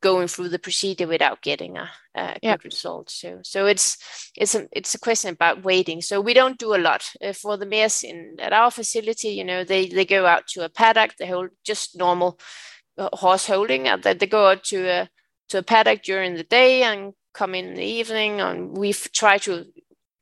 going 0.00 0.28
through 0.28 0.48
the 0.48 0.58
procedure 0.58 1.06
without 1.06 1.42
getting 1.42 1.76
a, 1.76 1.88
a 2.14 2.38
yeah. 2.42 2.56
good 2.56 2.64
result. 2.64 3.10
So 3.10 3.40
so 3.42 3.66
it's 3.66 3.98
it's 4.36 4.54
a 4.54 4.68
it's 4.72 4.94
a 4.94 4.98
question 4.98 5.32
about 5.32 5.64
waiting. 5.64 6.00
So 6.00 6.20
we 6.20 6.34
don't 6.34 6.58
do 6.58 6.74
a 6.74 6.78
lot 6.78 7.04
uh, 7.22 7.32
for 7.32 7.56
the 7.56 7.66
mares 7.66 8.02
in 8.02 8.36
at 8.38 8.52
our 8.52 8.70
facility. 8.70 9.28
You 9.28 9.44
know, 9.44 9.64
they 9.64 9.88
they 9.88 10.04
go 10.04 10.26
out 10.26 10.46
to 10.48 10.64
a 10.64 10.68
paddock. 10.68 11.16
They 11.16 11.26
hold 11.26 11.50
just 11.64 11.98
normal 11.98 12.38
uh, 12.98 13.10
horse 13.12 13.46
holding, 13.46 13.88
and 13.88 14.02
they 14.02 14.26
go 14.26 14.48
out 14.48 14.64
to 14.64 14.88
a 14.88 15.08
to 15.50 15.58
a 15.58 15.62
paddock 15.62 16.02
during 16.02 16.34
the 16.34 16.44
day 16.44 16.82
and 16.82 17.12
come 17.32 17.54
in, 17.54 17.66
in 17.66 17.74
the 17.74 17.84
evening. 17.84 18.40
And 18.40 18.76
we 18.76 18.92
try 18.92 19.38
to 19.38 19.66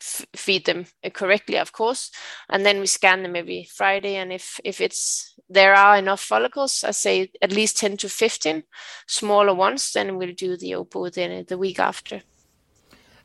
feed 0.01 0.65
them 0.65 0.87
correctly, 1.13 1.59
of 1.59 1.73
course, 1.73 2.11
and 2.49 2.65
then 2.65 2.81
we 2.81 2.87
scan 2.87 3.23
them 3.23 3.37
every 3.37 3.69
Friday. 3.75 4.17
And 4.17 4.33
if 4.33 4.61
if 4.65 4.81
it's 4.81 5.35
there 5.49 5.75
are 5.75 5.97
enough 5.97 6.21
follicles, 6.21 6.85
I 6.85 6.93
say 6.93 7.31
at 7.43 7.53
least 7.53 7.79
ten 7.79 7.97
to 7.99 8.09
fifteen 8.09 8.65
smaller 9.07 9.55
ones, 9.55 9.93
then 9.93 10.17
we'll 10.17 10.35
do 10.35 10.57
the 10.57 10.73
OPU 10.73 11.13
then 11.13 11.45
the 11.49 11.59
week 11.59 11.79
after. 11.79 12.23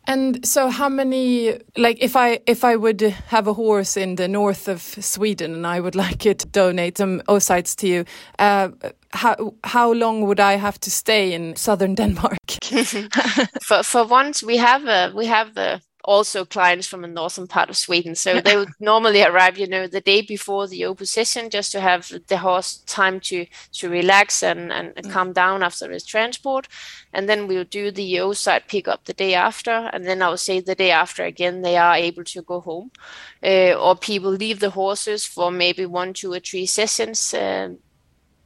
And 0.05 0.45
so, 0.45 0.69
how 0.69 0.89
many? 0.89 1.59
Like, 1.77 1.97
if 2.01 2.15
I 2.15 2.39
if 2.45 2.63
I 2.63 2.75
would 2.75 3.01
have 3.01 3.47
a 3.47 3.53
horse 3.53 3.95
in 3.95 4.15
the 4.15 4.27
north 4.27 4.67
of 4.67 4.81
Sweden 4.81 5.53
and 5.53 5.65
I 5.65 5.79
would 5.79 5.95
like 6.07 6.25
it 6.25 6.39
to 6.39 6.47
donate 6.47 6.97
some 6.97 7.21
oocytes 7.27 7.75
to 7.77 7.87
you, 7.87 8.05
uh, 8.37 8.69
how 9.11 9.53
how 9.63 9.93
long 9.93 10.27
would 10.27 10.39
I 10.39 10.57
have 10.57 10.79
to 10.81 10.91
stay 10.91 11.33
in 11.33 11.55
southern 11.55 11.95
Denmark? 12.01 12.37
for 13.63 13.83
for 13.83 14.05
once, 14.05 14.43
we 14.43 14.57
have 14.57 14.85
a 14.85 15.13
we 15.15 15.25
have 15.25 15.55
a 15.57 15.81
also 16.03 16.43
clients 16.43 16.87
from 16.87 17.01
the 17.01 17.07
northern 17.07 17.47
part 17.47 17.69
of 17.69 17.77
Sweden. 17.77 18.15
So 18.15 18.41
they 18.41 18.57
would 18.57 18.69
normally 18.79 19.23
arrive, 19.23 19.57
you 19.57 19.67
know, 19.67 19.87
the 19.87 20.01
day 20.01 20.21
before 20.21 20.67
the 20.67 20.85
opposition 20.85 21.49
just 21.49 21.71
to 21.71 21.79
have 21.79 22.11
the 22.27 22.37
horse 22.37 22.77
time 22.85 23.19
to 23.21 23.45
to 23.73 23.89
relax 23.89 24.43
and, 24.43 24.71
and, 24.71 24.95
mm. 24.95 25.11
calm 25.11 25.33
down 25.33 25.63
after 25.63 25.89
his 25.91 26.05
transport. 26.05 26.67
And 27.13 27.29
then 27.29 27.47
we'll 27.47 27.63
do 27.63 27.91
the 27.91 28.15
oocyte 28.15 28.67
pickup 28.67 29.05
the 29.05 29.13
day 29.13 29.33
after. 29.33 29.89
And 29.93 30.05
then 30.05 30.21
I 30.21 30.29
will 30.29 30.37
say 30.37 30.59
the 30.59 30.75
day 30.75 30.91
after 30.91 31.23
again, 31.23 31.61
they 31.61 31.77
are 31.77 31.95
able 31.95 32.23
to 32.25 32.41
go 32.41 32.59
home. 32.59 32.91
Uh, 33.41 33.73
or 33.73 33.95
people 33.95 34.31
leave 34.31 34.59
the 34.59 34.71
horses 34.71 35.25
for 35.25 35.51
maybe 35.51 35.85
one, 35.85 36.13
two, 36.13 36.33
or 36.33 36.39
three 36.39 36.65
sessions. 36.65 37.33
Uh, 37.33 37.69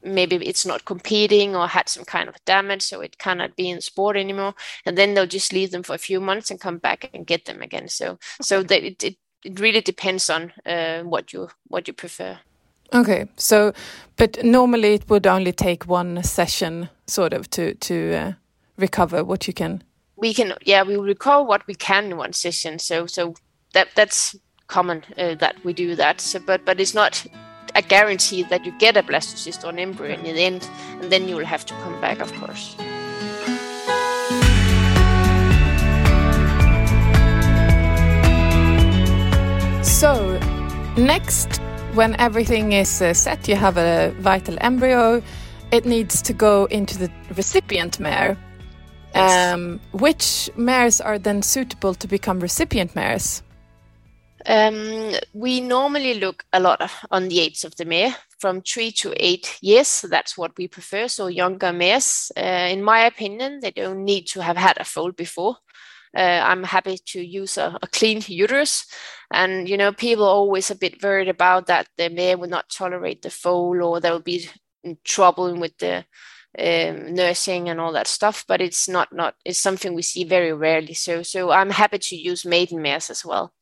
maybe 0.03 0.35
it's 0.35 0.65
not 0.65 0.85
competing 0.85 1.55
or 1.55 1.67
had 1.67 1.89
some 1.89 2.05
kind 2.05 2.29
of 2.29 2.35
damage, 2.45 2.81
so 2.81 3.01
it 3.01 3.17
cannot 3.17 3.55
be 3.55 3.69
in 3.69 3.81
sport 3.81 4.17
anymore. 4.17 4.53
And 4.85 4.97
then 4.97 5.13
they'll 5.13 5.27
just 5.27 5.53
leave 5.53 5.71
them 5.71 5.83
for 5.83 5.95
a 5.95 5.99
few 5.99 6.19
months 6.19 6.51
and 6.51 6.59
come 6.59 6.77
back 6.77 7.09
and 7.13 7.27
get 7.27 7.45
them 7.45 7.61
again. 7.61 7.87
So 7.89 8.17
so 8.41 8.63
that 8.63 8.83
it, 8.83 9.03
it 9.03 9.17
it 9.43 9.59
really 9.59 9.81
depends 9.81 10.29
on 10.29 10.53
uh, 10.65 11.03
what 11.03 11.33
you 11.33 11.49
what 11.67 11.87
you 11.87 11.93
prefer. 11.93 12.39
Okay, 12.93 13.25
so 13.35 13.73
but 14.15 14.43
normally 14.43 14.93
it 14.93 15.09
would 15.09 15.27
only 15.27 15.51
take 15.51 15.85
one 15.87 16.23
session, 16.23 16.89
sort 17.05 17.33
of, 17.33 17.49
to 17.51 17.73
to 17.75 18.13
uh, 18.13 18.33
recover 18.77 19.23
what 19.23 19.47
you 19.47 19.53
can. 19.53 19.83
We 20.15 20.33
can, 20.33 20.53
yeah, 20.65 20.83
we 20.83 20.95
recover 20.95 21.43
what 21.43 21.67
we 21.67 21.75
can 21.75 22.05
in 22.05 22.17
one 22.17 22.33
session. 22.33 22.79
So 22.79 23.05
so 23.07 23.35
that 23.73 23.89
that's 23.95 24.35
common 24.67 25.03
uh, 25.17 25.35
that 25.35 25.55
we 25.63 25.73
do 25.73 25.95
that. 25.95 26.21
So, 26.21 26.39
but 26.39 26.65
but 26.65 26.79
it's 26.79 26.93
not 26.93 27.25
a 27.77 27.81
guarantee 27.83 28.41
that 28.41 28.65
you 28.65 28.71
get 28.79 28.97
a 28.97 29.03
blastocyst 29.03 29.63
or 29.63 29.69
an 29.69 29.79
embryo 29.79 30.15
in 30.15 30.23
the 30.23 30.43
end, 30.43 30.67
and 30.99 31.11
then 31.11 31.29
you 31.29 31.35
will 31.35 31.45
have 31.45 31.63
to 31.63 31.73
come 31.75 32.01
back, 32.01 32.19
of 32.19 32.33
course. 32.33 32.75
So, 39.83 40.39
next, 40.97 41.61
when 41.93 42.15
everything 42.19 42.73
is 42.73 43.01
uh, 43.01 43.13
set, 43.13 43.47
you 43.47 43.55
have 43.55 43.77
a 43.77 44.11
vital 44.19 44.57
embryo, 44.61 45.21
it 45.71 45.85
needs 45.85 46.21
to 46.23 46.33
go 46.33 46.65
into 46.65 46.97
the 46.97 47.11
recipient 47.35 47.99
mare. 47.99 48.37
Yes. 49.13 49.53
Um, 49.53 49.79
which 49.91 50.49
mares 50.55 50.99
are 50.99 51.19
then 51.19 51.41
suitable 51.41 51.93
to 51.95 52.07
become 52.07 52.39
recipient 52.39 52.95
mares? 52.95 53.43
Um, 54.45 55.13
we 55.33 55.61
normally 55.61 56.15
look 56.15 56.45
a 56.53 56.59
lot 56.59 56.89
on 57.11 57.27
the 57.27 57.39
age 57.39 57.63
of 57.63 57.75
the 57.75 57.85
mare 57.85 58.15
from 58.39 58.61
three 58.61 58.91
to 58.91 59.13
eight 59.17 59.57
years. 59.61 60.05
That's 60.09 60.37
what 60.37 60.57
we 60.57 60.67
prefer. 60.67 61.07
So 61.07 61.27
younger 61.27 61.73
mares, 61.73 62.31
uh, 62.37 62.67
in 62.69 62.83
my 62.83 63.05
opinion, 63.05 63.59
they 63.61 63.71
don't 63.71 64.05
need 64.05 64.27
to 64.27 64.41
have 64.41 64.57
had 64.57 64.77
a 64.77 64.83
foal 64.83 65.11
before. 65.11 65.57
Uh, 66.15 66.41
I'm 66.43 66.63
happy 66.63 66.97
to 66.97 67.21
use 67.21 67.57
a, 67.57 67.77
a, 67.81 67.87
clean 67.87 68.21
uterus. 68.27 68.87
And, 69.31 69.67
you 69.67 69.77
know, 69.77 69.91
people 69.91 70.23
are 70.23 70.35
always 70.35 70.71
a 70.71 70.75
bit 70.75 71.03
worried 71.03 71.27
about 71.27 71.67
that 71.67 71.89
the 71.97 72.09
mare 72.09 72.37
will 72.37 72.49
not 72.49 72.69
tolerate 72.69 73.21
the 73.21 73.29
foal 73.29 73.83
or 73.83 73.99
there 73.99 74.13
will 74.13 74.19
be 74.19 74.49
trouble 75.03 75.53
with 75.55 75.77
the 75.79 76.05
um, 76.59 77.13
nursing 77.13 77.69
and 77.69 77.79
all 77.79 77.91
that 77.93 78.07
stuff. 78.07 78.45
But 78.47 78.61
it's 78.61 78.87
not, 78.87 79.13
not, 79.13 79.35
it's 79.45 79.59
something 79.59 79.93
we 79.93 80.01
see 80.01 80.23
very 80.23 80.53
rarely. 80.53 80.93
So, 80.93 81.23
so 81.23 81.51
I'm 81.51 81.69
happy 81.69 81.99
to 81.99 82.15
use 82.15 82.45
maiden 82.45 82.81
mares 82.81 83.09
as 83.09 83.25
well. 83.25 83.53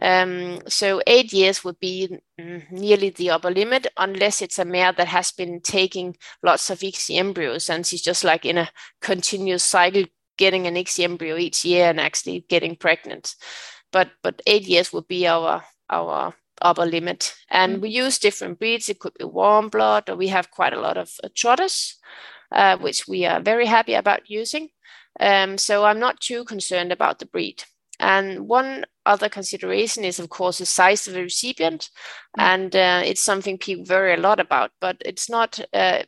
Um, 0.00 0.60
so 0.68 1.00
eight 1.06 1.32
years 1.32 1.64
would 1.64 1.80
be 1.80 2.18
mm, 2.38 2.70
nearly 2.70 3.10
the 3.10 3.30
upper 3.30 3.50
limit, 3.50 3.86
unless 3.96 4.42
it's 4.42 4.58
a 4.58 4.64
mare 4.64 4.92
that 4.92 5.08
has 5.08 5.32
been 5.32 5.60
taking 5.60 6.16
lots 6.42 6.68
of 6.68 6.80
ICSI 6.80 7.16
embryos 7.18 7.70
and 7.70 7.86
she's 7.86 8.02
just 8.02 8.22
like 8.22 8.44
in 8.44 8.58
a 8.58 8.68
continuous 9.00 9.64
cycle, 9.64 10.04
getting 10.36 10.66
an 10.66 10.74
ICSI 10.74 11.04
embryo 11.04 11.36
each 11.36 11.64
year 11.64 11.88
and 11.88 11.98
actually 11.98 12.44
getting 12.48 12.76
pregnant. 12.76 13.36
But 13.90 14.10
but 14.22 14.42
eight 14.46 14.68
years 14.68 14.92
would 14.92 15.08
be 15.08 15.26
our 15.26 15.64
our 15.88 16.34
upper 16.60 16.84
limit. 16.84 17.34
And 17.48 17.78
mm. 17.78 17.80
we 17.80 17.90
use 17.90 18.18
different 18.18 18.58
breeds. 18.58 18.88
It 18.88 18.98
could 18.98 19.14
be 19.14 19.24
warm 19.24 19.68
blood, 19.68 20.08
or 20.08 20.16
we 20.16 20.28
have 20.28 20.50
quite 20.50 20.72
a 20.72 20.80
lot 20.80 20.96
of 20.96 21.12
uh, 21.22 21.28
trotters, 21.34 21.96
uh, 22.52 22.76
which 22.78 23.06
we 23.08 23.24
are 23.26 23.40
very 23.40 23.66
happy 23.66 23.94
about 23.94 24.30
using. 24.30 24.68
Um, 25.18 25.58
so 25.58 25.84
I'm 25.84 25.98
not 25.98 26.20
too 26.20 26.44
concerned 26.44 26.92
about 26.92 27.18
the 27.18 27.26
breed. 27.26 27.64
And 27.98 28.46
one 28.48 28.84
other 29.06 29.28
consideration 29.28 30.04
is, 30.04 30.18
of 30.18 30.28
course, 30.28 30.58
the 30.58 30.66
size 30.66 31.08
of 31.08 31.14
the 31.14 31.22
recipient, 31.22 31.90
mm. 32.38 32.42
and 32.42 32.76
uh, 32.76 33.02
it's 33.04 33.22
something 33.22 33.56
people 33.58 33.86
worry 33.88 34.14
a 34.14 34.18
lot 34.20 34.40
about. 34.40 34.70
But 34.80 34.96
it's 35.04 35.30
not. 35.30 35.58
Uh, 35.72 36.02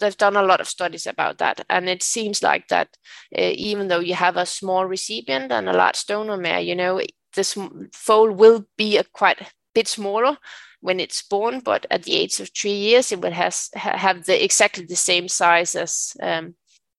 they've 0.00 0.16
done 0.16 0.36
a 0.36 0.42
lot 0.42 0.60
of 0.60 0.68
studies 0.68 1.06
about 1.06 1.38
that, 1.38 1.64
and 1.68 1.88
it 1.88 2.02
seems 2.02 2.42
like 2.42 2.68
that 2.68 2.96
uh, 3.36 3.52
even 3.54 3.88
though 3.88 4.00
you 4.00 4.14
have 4.14 4.36
a 4.36 4.46
small 4.46 4.86
recipient 4.86 5.52
and 5.52 5.68
a 5.68 5.76
large 5.76 6.06
donor 6.06 6.38
mare, 6.38 6.60
you 6.60 6.74
know, 6.74 7.02
this 7.34 7.58
foal 7.92 8.30
will 8.32 8.64
be 8.78 8.96
a 8.96 9.04
quite 9.04 9.52
bit 9.74 9.88
smaller 9.88 10.38
when 10.80 11.00
it's 11.00 11.22
born, 11.22 11.60
but 11.60 11.86
at 11.90 12.04
the 12.04 12.14
age 12.14 12.40
of 12.40 12.50
three 12.50 12.72
years, 12.72 13.12
it 13.12 13.20
will 13.20 13.32
has 13.32 13.70
have 13.74 14.24
the 14.24 14.42
exactly 14.44 14.84
the 14.84 14.96
same 14.96 15.28
size 15.28 15.74
as 15.74 16.16
um, 16.22 16.54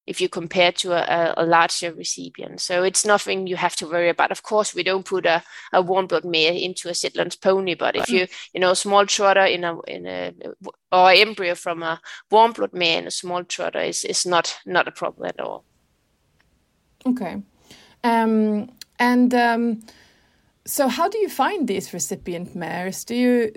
if 0.10 0.20
you 0.20 0.28
compare 0.28 0.72
to 0.72 0.92
a, 0.92 1.36
a, 1.38 1.46
larger 1.46 1.94
recipient. 1.94 2.60
So 2.60 2.82
it's 2.82 3.06
nothing 3.06 3.46
you 3.46 3.56
have 3.56 3.76
to 3.76 3.88
worry 3.88 4.10
about. 4.10 4.32
Of 4.32 4.42
course, 4.42 4.74
we 4.74 4.82
don't 4.82 5.06
put 5.06 5.28
a, 5.28 5.44
a 5.72 5.84
warm 5.84 6.08
blood 6.08 6.26
mare 6.26 6.52
into 6.52 6.90
a 6.90 6.96
Shetland 6.96 7.38
pony, 7.44 7.76
but 7.76 7.96
if 7.96 8.10
you, 8.10 8.26
you 8.52 8.60
know, 8.60 8.72
a 8.72 8.76
small 8.76 9.06
trotter 9.06 9.46
in 9.46 9.64
a, 9.64 9.80
in 9.82 10.08
a, 10.08 10.34
or 10.92 11.12
embryo 11.12 11.54
from 11.54 11.84
a 11.84 12.02
warm 12.32 12.54
blood 12.54 12.74
mare 12.74 12.98
in 12.98 13.06
a 13.06 13.12
small 13.12 13.44
trotter 13.44 13.82
is, 13.82 14.04
is 14.04 14.26
not, 14.26 14.58
not 14.66 14.88
a 14.88 14.92
problem 14.92 15.28
at 15.28 15.40
all. 15.40 15.64
Okay. 17.06 17.44
Um, 18.04 18.72
and, 18.98 19.34
um, 19.36 19.82
so 20.66 20.88
how 20.88 21.10
do 21.10 21.18
you 21.18 21.30
find 21.30 21.68
these 21.68 21.94
recipient 21.94 22.56
mares? 22.56 23.04
Do 23.04 23.16
you 23.16 23.52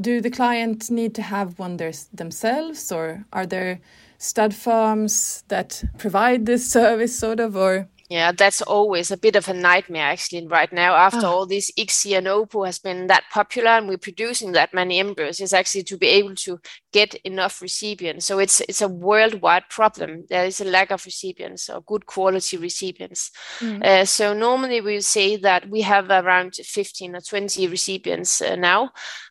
do 0.00 0.20
the 0.20 0.30
client 0.30 0.90
need 0.90 1.14
to 1.14 1.22
have 1.22 1.58
one 1.58 1.76
themselves, 2.12 2.90
or 2.90 3.24
are 3.32 3.46
there 3.46 3.80
stud 4.18 4.54
farms 4.54 5.44
that 5.48 5.84
provide 5.98 6.46
this 6.46 6.68
service, 6.78 7.18
sort 7.18 7.40
of, 7.40 7.56
or? 7.56 7.88
Yeah, 8.08 8.32
that's 8.32 8.62
always 8.62 9.10
a 9.10 9.18
bit 9.18 9.36
of 9.36 9.48
a 9.48 9.54
nightmare 9.54 10.06
actually 10.06 10.46
right 10.46 10.72
now. 10.72 10.94
After 10.94 11.26
oh. 11.26 11.30
all 11.30 11.46
this 11.46 11.70
ICSI 11.78 12.16
and 12.16 12.26
OPU 12.26 12.64
has 12.64 12.78
been 12.78 13.06
that 13.08 13.24
popular 13.30 13.70
and 13.70 13.86
we're 13.86 13.98
producing 13.98 14.52
that 14.52 14.72
many 14.72 14.98
embryos, 14.98 15.40
is 15.40 15.52
actually 15.52 15.82
to 15.84 15.98
be 15.98 16.06
able 16.06 16.34
to 16.36 16.58
get 16.92 17.14
enough 17.16 17.60
recipients. 17.60 18.24
So 18.24 18.38
it's 18.38 18.60
it's 18.62 18.80
a 18.80 18.88
worldwide 18.88 19.68
problem. 19.68 20.24
There 20.30 20.46
is 20.46 20.60
a 20.60 20.64
lack 20.64 20.90
of 20.90 21.04
recipients 21.04 21.68
or 21.68 21.82
good 21.82 22.06
quality 22.06 22.56
recipients. 22.56 23.30
Mm. 23.60 23.84
Uh, 23.84 24.04
so 24.06 24.32
normally 24.32 24.80
we 24.80 25.00
say 25.00 25.36
that 25.36 25.68
we 25.68 25.82
have 25.82 26.08
around 26.10 26.54
15 26.54 27.16
or 27.16 27.20
20 27.20 27.68
recipients 27.68 28.40
uh, 28.40 28.56
now 28.56 28.90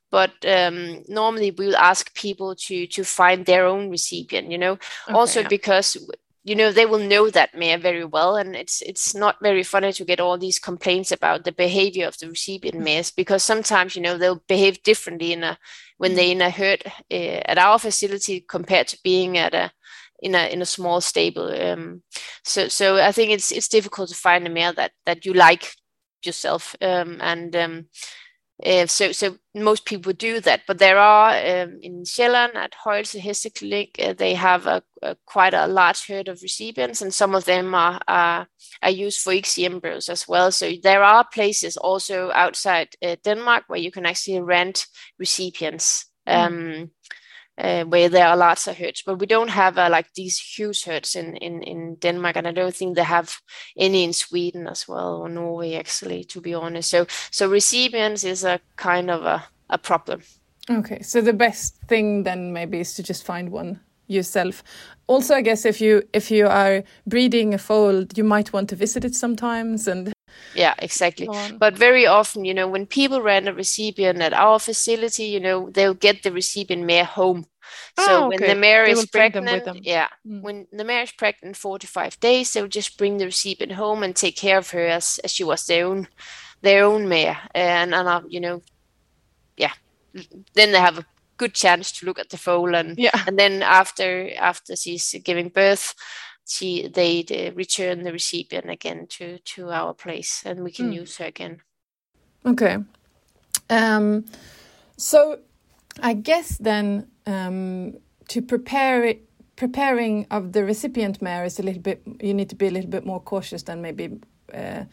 but 0.10 0.32
um, 0.48 1.04
normally 1.08 1.52
we 1.52 1.68
will 1.68 1.76
ask 1.76 2.14
people 2.14 2.56
to 2.56 2.88
to 2.88 3.04
find 3.04 3.46
their 3.46 3.66
own 3.66 3.90
recipient 3.90 4.50
you 4.50 4.58
know 4.58 4.74
okay, 4.74 5.14
also 5.14 5.42
yeah. 5.42 5.48
because 5.50 5.98
you 6.48 6.56
know 6.56 6.72
they 6.72 6.86
will 6.86 7.00
know 7.00 7.30
that 7.30 7.54
mare 7.54 7.78
very 7.78 8.06
well 8.06 8.38
and 8.38 8.56
it's 8.56 8.82
it's 8.82 9.14
not 9.14 9.36
very 9.42 9.64
funny 9.64 9.92
to 9.92 10.06
get 10.06 10.20
all 10.22 10.38
these 10.38 10.60
complaints 10.60 11.12
about 11.12 11.44
the 11.44 11.52
behavior 11.52 12.08
of 12.08 12.18
the 12.20 12.30
recipient 12.30 12.80
mares 12.80 13.12
because 13.12 13.44
sometimes 13.44 13.96
you 13.96 14.02
know 14.02 14.18
they'll 14.18 14.42
behave 14.48 14.82
differently 14.84 15.34
in 15.34 15.44
a 15.44 15.58
when 15.98 16.16
they're 16.16 16.32
in 16.32 16.42
a 16.42 16.50
herd 16.50 16.82
uh, 17.12 17.42
at 17.52 17.58
our 17.58 17.78
facility 17.78 18.40
compared 18.48 18.88
to 18.88 18.98
being 19.04 19.38
at 19.38 19.54
a 19.54 19.72
in 20.22 20.36
a 20.36 20.48
in 20.54 20.62
a 20.62 20.66
small 20.66 21.02
stable 21.02 21.52
um, 21.62 22.02
so 22.46 22.70
so 22.70 22.96
i 22.96 23.12
think 23.12 23.32
it's 23.32 23.52
it's 23.52 23.68
difficult 23.68 24.08
to 24.08 24.16
find 24.16 24.48
a 24.48 24.50
mare 24.50 24.72
that 24.74 24.92
that 25.06 25.26
you 25.26 25.34
like 25.34 25.74
yourself 26.24 26.76
um, 26.82 27.18
and 27.22 27.56
um, 27.56 27.86
uh, 28.66 28.88
so, 28.88 29.12
so 29.12 29.38
most 29.54 29.86
people 29.86 30.14
do 30.14 30.40
that, 30.40 30.62
but 30.68 30.80
there 30.80 30.98
are 30.98 31.30
um, 31.30 31.78
in 31.82 32.04
Sjælland 32.04 32.56
at 32.56 32.74
Højelse 32.86 33.20
Hesteklinik, 33.20 34.00
uh, 34.00 34.14
they 34.14 34.34
have 34.34 34.66
a, 34.66 34.82
a, 35.04 35.16
quite 35.26 35.54
a 35.54 35.68
large 35.68 36.08
herd 36.08 36.28
of 36.28 36.42
recipients, 36.42 37.02
and 37.02 37.14
some 37.14 37.36
of 37.36 37.46
them 37.46 37.76
are 37.76 38.02
are, 38.08 38.48
are 38.82 38.90
used 38.90 39.22
for 39.22 39.34
ICSI 39.34 39.66
embryos 39.66 40.10
as 40.10 40.28
well. 40.28 40.52
So 40.52 40.72
there 40.82 41.04
are 41.04 41.24
places 41.32 41.78
also 41.78 42.32
outside 42.34 42.90
uh, 43.04 43.16
Denmark 43.24 43.66
where 43.68 43.80
you 43.80 43.92
can 43.92 44.06
actually 44.06 44.42
rent 44.42 44.88
recipients. 45.20 46.06
Mm. 46.28 46.90
Uh, 47.58 47.84
where 47.86 48.08
there 48.08 48.28
are 48.28 48.38
lots 48.38 48.68
of 48.68 48.78
herds, 48.78 49.02
but 49.04 49.18
we 49.18 49.26
don't 49.26 49.50
have 49.50 49.80
uh, 49.80 49.90
like 49.90 50.14
these 50.14 50.38
huge 50.38 50.86
herds 50.86 51.16
in, 51.16 51.36
in, 51.38 51.64
in 51.64 51.96
Denmark, 51.96 52.36
and 52.36 52.48
I 52.48 52.52
don't 52.52 52.76
think 52.76 52.96
they 52.96 53.04
have 53.04 53.42
any 53.76 54.04
in 54.04 54.14
Sweden 54.14 54.68
as 54.68 54.88
well 54.88 55.16
or 55.16 55.30
Norway 55.30 55.74
actually, 55.74 56.24
to 56.26 56.42
be 56.42 56.54
honest. 56.54 56.90
So 56.90 57.08
so 57.32 57.50
recipients 57.50 58.24
is 58.24 58.44
a 58.44 58.60
kind 58.76 59.10
of 59.10 59.26
a, 59.26 59.44
a 59.70 59.78
problem. 59.78 60.22
Okay, 60.70 61.02
so 61.02 61.22
the 61.22 61.34
best 61.34 61.78
thing 61.88 62.24
then 62.24 62.54
maybe 62.54 62.80
is 62.80 62.94
to 62.94 63.04
just 63.04 63.26
find 63.26 63.50
one 63.52 63.80
yourself. 64.08 64.64
Also, 65.08 65.34
I 65.36 65.42
guess 65.42 65.66
if 65.66 65.82
you 65.82 66.04
if 66.14 66.32
you 66.32 66.48
are 66.48 66.84
breeding 67.06 67.54
a 67.54 67.58
foal, 67.58 68.06
you 68.16 68.24
might 68.24 68.54
want 68.54 68.70
to 68.70 68.76
visit 68.76 69.06
it 69.06 69.16
sometimes 69.16 69.88
and 69.88 70.14
yeah 70.56 70.74
exactly 70.80 71.28
but 71.58 71.78
very 71.78 72.06
often 72.06 72.46
you 72.46 72.54
know 72.54 72.68
when 72.68 72.86
people 72.86 73.22
rent 73.22 73.48
a 73.48 73.54
recipient 73.54 74.22
at 74.22 74.34
our 74.34 74.60
facility 74.60 75.26
you 75.26 75.40
know 75.40 75.70
they'll 75.72 75.94
get 75.94 76.24
the 76.24 76.32
recipient 76.32 76.84
mare 76.84 77.06
home 77.06 77.46
so 78.00 78.06
oh, 78.10 78.28
okay. 78.28 78.38
when 78.38 78.50
the 78.50 78.56
mare 78.56 78.86
is 78.86 79.06
pregnant 79.06 79.86
yeah 79.86 80.08
mm. 80.28 80.42
when 80.42 80.68
the 80.72 80.84
mare 80.84 81.04
is 81.04 81.12
pregnant 81.12 81.58
45 81.58 82.20
days 82.20 82.54
they'll 82.54 82.68
just 82.68 82.98
bring 82.98 83.18
the 83.18 83.26
recipient 83.26 83.74
home 83.74 84.04
and 84.04 84.16
take 84.16 84.36
care 84.36 84.58
of 84.58 84.70
her 84.72 84.86
as, 84.86 85.20
as 85.24 85.32
she 85.32 85.44
was 85.44 85.66
their 85.66 85.86
own 85.86 86.08
their 86.62 86.84
own 86.86 87.08
mare 87.08 87.38
and 87.54 87.94
and 87.94 88.08
uh, 88.08 88.22
you 88.28 88.40
know 88.40 88.62
yeah 89.58 89.74
then 90.54 90.72
they 90.72 90.80
have 90.80 90.98
a 90.98 91.06
good 91.38 91.54
chance 91.54 91.92
to 91.92 92.06
look 92.06 92.20
at 92.20 92.30
the 92.30 92.38
foal 92.38 92.76
and 92.76 92.98
yeah. 92.98 93.24
and 93.28 93.38
then 93.38 93.62
after 93.62 94.32
after 94.40 94.76
she's 94.76 95.16
giving 95.24 95.50
birth 95.50 95.94
she 96.48 96.88
they, 96.88 97.24
they 97.24 97.52
return 97.52 98.04
the 98.04 98.12
recipient 98.12 98.70
again 98.70 99.06
to 99.08 99.38
to 99.40 99.70
our 99.70 99.94
place 99.94 100.44
and 100.46 100.64
we 100.64 100.72
can 100.72 100.92
mm. 100.92 100.96
use 100.96 101.18
her 101.18 101.26
again 101.26 101.62
okay 102.46 102.78
um 103.70 104.26
so 104.96 105.40
i 106.02 106.14
guess 106.14 106.58
then 106.58 107.08
um 107.26 107.94
to 108.28 108.42
prepare 108.42 109.04
it 109.04 109.28
preparing 109.56 110.26
of 110.32 110.54
the 110.54 110.64
recipient 110.64 111.22
mare 111.22 111.44
is 111.44 111.60
a 111.60 111.64
little 111.64 111.82
bit 111.82 112.02
you 112.22 112.34
need 112.34 112.50
to 112.50 112.56
be 112.56 112.68
a 112.68 112.72
little 112.72 112.90
bit 112.90 113.06
more 113.06 113.20
cautious 113.20 113.64
than 113.64 113.82
maybe 113.82 114.20
uh, 114.54 114.84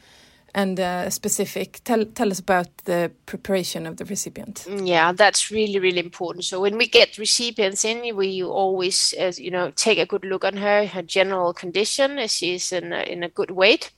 and 0.55 0.79
uh, 0.79 1.11
specific. 1.11 1.81
Tell 1.85 2.05
tell 2.05 2.31
us 2.31 2.39
about 2.39 2.69
the 2.85 3.11
preparation 3.27 3.87
of 3.87 3.97
the 3.97 4.05
recipient. 4.05 4.67
Yeah, 4.69 5.13
that's 5.13 5.51
really 5.51 5.79
really 5.79 5.99
important. 5.99 6.45
So 6.45 6.61
when 6.61 6.79
we 6.79 6.87
get 6.87 7.19
recipients 7.19 7.85
in, 7.85 8.17
we 8.17 8.43
always 8.43 9.15
uh, 9.19 9.33
you 9.37 9.51
know 9.51 9.71
take 9.71 9.99
a 9.99 10.07
good 10.07 10.25
look 10.25 10.45
on 10.45 10.57
her, 10.57 10.87
her 10.87 11.03
general 11.03 11.53
condition. 11.53 12.27
She's 12.29 12.73
in 12.73 12.93
a, 12.93 13.03
in 13.03 13.23
a 13.23 13.29
good 13.29 13.51
weight, 13.51 13.91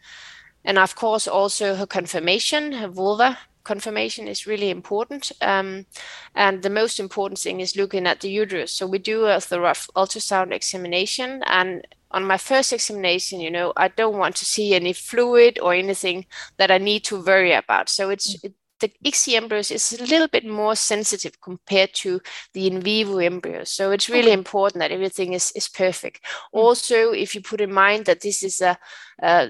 and 0.64 0.78
of 0.78 0.94
course 0.94 1.28
also 1.28 1.75
her 1.75 1.86
confirmation, 1.86 2.72
her 2.72 2.88
vulva 2.88 3.38
conformation 3.66 4.28
is 4.28 4.46
really 4.46 4.70
important. 4.70 5.32
Um, 5.40 5.86
and 6.34 6.62
the 6.62 6.70
most 6.70 7.00
important 7.00 7.40
thing 7.40 7.60
is 7.60 7.76
looking 7.76 8.06
at 8.06 8.20
the 8.20 8.30
uterus. 8.30 8.72
So 8.72 8.86
we 8.86 8.98
do 8.98 9.26
a 9.26 9.40
thorough 9.40 9.72
ultrasound 9.96 10.52
examination 10.52 11.42
and 11.46 11.84
on 12.10 12.25
my 12.25 12.36
first 12.36 12.72
examination, 12.72 13.40
you 13.40 13.50
know, 13.50 13.72
I 13.76 13.88
don't 13.88 14.18
want 14.18 14.36
to 14.36 14.44
see 14.44 14.75
any 14.75 14.92
fluid 14.92 15.58
or 15.58 15.75
anything 15.75 16.26
that 16.56 16.70
I 16.70 16.78
need 16.78 17.04
to 17.04 17.22
worry 17.22 17.52
about. 17.52 17.88
So 17.88 18.10
it's 18.10 18.36
mm. 18.36 18.52
the 18.80 18.92
ICSI 19.04 19.34
embryos 19.34 19.70
is 19.70 19.92
a 19.92 20.04
little 20.04 20.28
bit 20.28 20.46
more 20.46 20.76
sensitive 20.76 21.40
compared 21.40 21.94
to 21.94 22.20
the 22.54 22.66
in 22.66 22.80
vivo 22.80 23.18
embryos. 23.18 23.70
So 23.70 23.90
it's 23.90 24.08
really 24.08 24.28
okay. 24.28 24.38
important 24.38 24.80
that 24.80 24.92
everything 24.92 25.32
is, 25.32 25.52
is 25.52 25.68
perfect. 25.68 26.22
Mm. 26.22 26.60
Also, 26.60 27.12
if 27.12 27.34
you 27.34 27.40
put 27.40 27.60
in 27.60 27.72
mind 27.72 28.06
that 28.06 28.20
this 28.20 28.42
is 28.42 28.60
a 28.60 28.78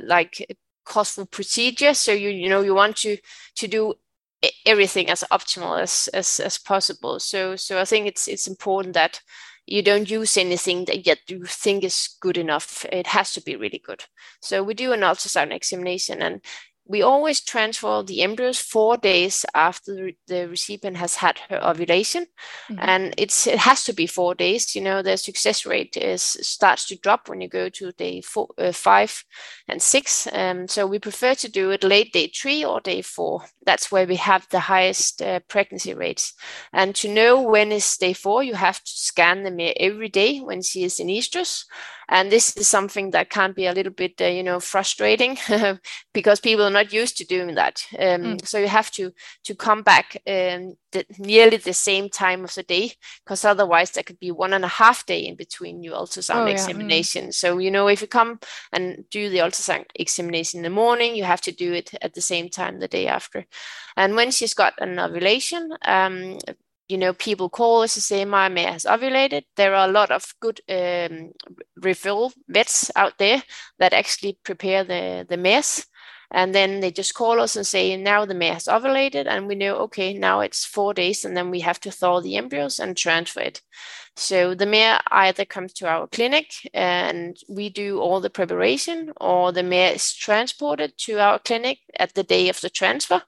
like 0.05 0.47
a 0.49 0.57
costful 0.85 1.27
procedure, 1.27 1.95
so 1.95 2.13
you 2.13 2.31
you 2.31 2.49
know 2.49 2.63
you 2.63 2.75
want 2.75 2.97
to 2.97 3.19
to 3.57 3.69
do 3.69 3.95
everything 4.65 5.11
as 5.11 5.25
optimal 5.31 5.81
as, 5.81 6.09
as 6.15 6.41
as 6.41 6.59
possible. 6.59 7.19
So 7.21 7.57
so 7.57 7.81
I 7.81 7.85
think 7.85 8.07
it's 8.07 8.29
it's 8.29 8.47
important 8.47 8.95
that 8.95 9.21
you 9.67 9.83
don't 9.83 10.09
use 10.09 10.37
anything 10.37 10.85
that 10.85 11.07
yet 11.07 11.19
you 11.29 11.45
think 11.45 11.85
is 11.85 12.17
good 12.21 12.39
enough. 12.39 12.85
It 12.93 13.09
has 13.09 13.33
to 13.33 13.43
be 13.43 13.57
really 13.57 13.83
good. 13.85 14.05
So 14.41 14.63
we 14.63 14.75
do 14.75 14.93
an 14.93 15.01
ultrasound 15.01 15.53
examination 15.53 16.23
and 16.23 16.41
we 16.89 17.03
always 17.03 17.41
transfer 17.41 18.03
the 18.03 18.23
embryos 18.23 18.59
four 18.59 18.97
days 18.97 19.45
after 19.55 20.13
the 20.27 20.49
recipient 20.49 20.97
has 20.97 21.17
had 21.17 21.39
her 21.49 21.63
ovulation. 21.65 22.27
Mm-hmm. 22.71 22.81
and 22.81 23.15
it's 23.17 23.47
it 23.47 23.59
has 23.59 23.85
to 23.85 23.93
be 23.93 24.07
four 24.07 24.35
days 24.35 24.75
you 24.75 24.83
know 24.83 25.03
the 25.03 25.17
success 25.17 25.67
rate 25.67 25.97
is 25.97 26.23
starts 26.23 26.87
to 26.87 26.97
drop 26.97 27.29
when 27.29 27.41
you 27.41 27.49
go 27.49 27.69
to 27.69 27.93
day 27.93 28.21
four, 28.21 28.49
uh, 28.59 28.73
five 28.73 29.25
and 29.69 29.83
six. 29.83 30.29
Um, 30.33 30.69
so 30.69 30.87
we 30.87 30.99
prefer 30.99 31.35
to 31.35 31.51
do 31.51 31.71
it 31.71 31.83
late 31.83 32.13
day 32.13 32.29
three 32.29 32.65
or 32.65 32.81
day 32.81 33.03
four. 33.03 33.43
That's 33.65 33.91
where 33.91 34.07
we 34.07 34.17
have 34.17 34.47
the 34.51 34.61
highest 34.61 35.23
uh, 35.23 35.41
pregnancy 35.49 35.95
rates. 35.95 36.35
And 36.73 36.95
to 36.97 37.09
know 37.13 37.43
when 37.43 37.73
is 37.73 37.97
day 37.97 38.13
four 38.13 38.43
you 38.43 38.55
have 38.55 38.83
to 38.83 38.91
scan 38.91 39.43
the 39.43 39.51
them 39.51 39.73
every 39.77 40.09
day 40.09 40.39
when 40.39 40.63
she 40.63 40.85
is 40.85 41.01
in 41.01 41.09
estrus 41.09 41.65
and 42.09 42.31
this 42.31 42.57
is 42.57 42.69
something 42.69 43.11
that 43.11 43.31
can 43.31 43.53
be 43.53 43.67
a 43.67 43.73
little 43.73 43.93
bit 43.93 44.21
uh, 44.21 44.27
you 44.27 44.43
know 44.43 44.61
frustrating 44.61 45.37
because 46.15 46.41
people 46.41 46.65
are 46.65 46.71
not 46.71 46.93
used 46.93 47.17
to 47.17 47.25
doing 47.25 47.55
that 47.55 47.85
um, 47.99 48.23
mm. 48.23 48.47
so 48.47 48.59
you 48.59 48.69
have 48.69 48.91
to 48.91 49.13
to 49.45 49.55
come 49.55 49.83
back 49.83 50.17
um, 50.27 50.75
the, 50.93 51.05
nearly 51.19 51.57
the 51.57 51.73
same 51.73 52.09
time 52.09 52.45
of 52.45 52.55
the 52.55 52.63
day 52.63 52.93
because 53.25 53.45
otherwise 53.45 53.91
there 53.91 54.05
could 54.05 54.21
be 54.21 54.31
one 54.31 54.53
and 54.53 54.65
a 54.65 54.69
half 54.69 55.05
day 55.07 55.21
in 55.21 55.37
between 55.37 55.83
your 55.83 55.95
ultrasound 55.95 56.45
oh, 56.45 56.47
examination 56.47 57.25
yeah. 57.25 57.31
mm. 57.31 57.35
so 57.35 57.59
you 57.59 57.71
know 57.71 57.89
if 57.89 58.01
you 58.01 58.07
come 58.07 58.39
and 58.73 59.05
do 59.11 59.29
the 59.29 59.39
ultrasound 59.39 59.85
examination 59.95 60.59
in 60.59 60.65
the 60.65 60.71
morning 60.71 61.17
you 61.17 61.25
have 61.25 61.41
to 61.41 61.53
do 61.53 61.73
it 61.73 61.93
at 62.03 62.15
the 62.15 62.21
same 62.21 62.49
time 62.49 62.79
the 62.79 62.89
day 62.89 63.07
after 63.07 63.45
and 63.97 64.15
when 64.15 64.31
she's 64.31 64.55
got 64.55 64.75
an 64.79 64.99
ovulation 64.99 65.71
um, 65.85 66.39
you 66.89 66.99
know, 66.99 67.13
people 67.13 67.49
call 67.49 67.83
us 67.83 67.95
to 67.95 68.01
say 68.01 68.25
my 68.25 68.49
mare 68.49 68.73
has 68.73 68.85
ovulated. 68.85 69.45
There 69.57 69.75
are 69.75 69.89
a 69.89 69.93
lot 69.93 70.11
of 70.11 70.35
good 70.41 70.61
um, 70.69 71.33
refill 71.77 72.33
vets 72.49 72.91
out 72.95 73.19
there 73.19 73.43
that 73.79 73.93
actually 73.93 74.39
prepare 74.45 74.85
the, 74.85 75.27
the 75.29 75.37
mares. 75.37 75.87
And 76.33 76.53
then 76.55 76.81
they 76.81 76.91
just 76.91 77.15
call 77.15 77.41
us 77.41 77.55
and 77.55 77.67
say, 77.67 77.97
now 77.97 78.25
the 78.25 78.35
mare 78.35 78.55
has 78.55 78.65
ovulated. 78.65 79.27
And 79.29 79.47
we 79.47 79.55
know, 79.55 79.77
okay, 79.77 80.13
now 80.15 80.41
it's 80.41 80.65
four 80.65 80.93
days. 80.93 81.25
And 81.25 81.37
then 81.37 81.51
we 81.51 81.61
have 81.61 81.79
to 81.81 81.91
thaw 81.91 82.21
the 82.21 82.37
embryos 82.37 82.81
and 82.81 82.97
transfer 82.97 83.41
it. 83.41 83.63
So 84.17 84.55
the 84.55 84.67
mare 84.67 85.01
either 85.11 85.45
comes 85.45 85.73
to 85.75 85.89
our 85.89 86.07
clinic 86.09 86.53
and 86.73 87.37
we 87.49 87.69
do 87.69 88.01
all 88.01 88.21
the 88.21 88.31
preparation, 88.31 89.13
or 89.21 89.53
the 89.53 89.63
mare 89.63 89.93
is 89.93 90.15
transported 90.15 90.97
to 90.99 91.21
our 91.21 91.39
clinic 91.39 91.81
at 91.99 92.15
the 92.15 92.25
day 92.25 92.49
of 92.49 92.61
the 92.61 92.71
transfer. 92.71 93.23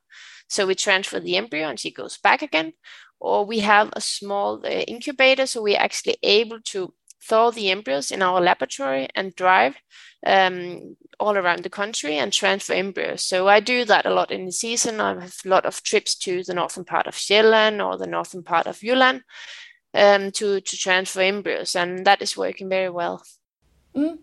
So 0.49 0.67
we 0.67 0.75
transfer 0.75 1.21
the 1.21 1.37
embryo 1.37 1.69
and 1.69 1.79
she 1.79 1.91
goes 1.91 2.17
back 2.17 2.41
again, 2.41 2.73
or 3.21 3.45
we 3.45 3.61
have 3.61 3.91
a 3.93 4.01
small 4.01 4.61
uh, 4.65 4.69
incubator, 4.69 5.47
so 5.47 5.63
we're 5.63 5.79
actually 5.79 6.17
able 6.23 6.61
to 6.61 6.93
thaw 7.23 7.51
the 7.51 7.71
embryos 7.71 8.11
in 8.11 8.23
our 8.23 8.41
laboratory 8.41 9.09
and 9.15 9.35
drive 9.35 9.75
um, 10.27 10.97
all 11.21 11.37
around 11.37 11.63
the 11.63 11.71
country 11.71 12.17
and 12.17 12.33
transfer 12.33 12.75
embryos. 12.75 13.25
So 13.25 13.49
I 13.49 13.61
do 13.61 13.85
that 13.85 14.07
a 14.07 14.15
lot 14.15 14.31
in 14.31 14.47
the 14.47 14.53
season. 14.53 15.01
I 15.01 15.21
have 15.21 15.37
a 15.45 15.49
lot 15.49 15.67
of 15.67 15.83
trips 15.83 16.15
to 16.19 16.43
the 16.45 16.55
northern 16.55 16.85
part 16.85 17.07
of 17.07 17.15
Sjælland 17.15 17.85
or 17.85 17.99
the 17.99 18.07
northern 18.07 18.43
part 18.43 18.67
of 18.67 18.79
Jylland 18.79 19.23
um, 19.95 20.31
to, 20.33 20.61
to 20.61 20.77
transfer 20.77 21.21
embryos, 21.21 21.77
and 21.77 22.07
that 22.07 22.23
is 22.23 22.37
working 22.37 22.69
very 22.69 22.91
well. 22.91 23.23
Mm. 23.97 24.19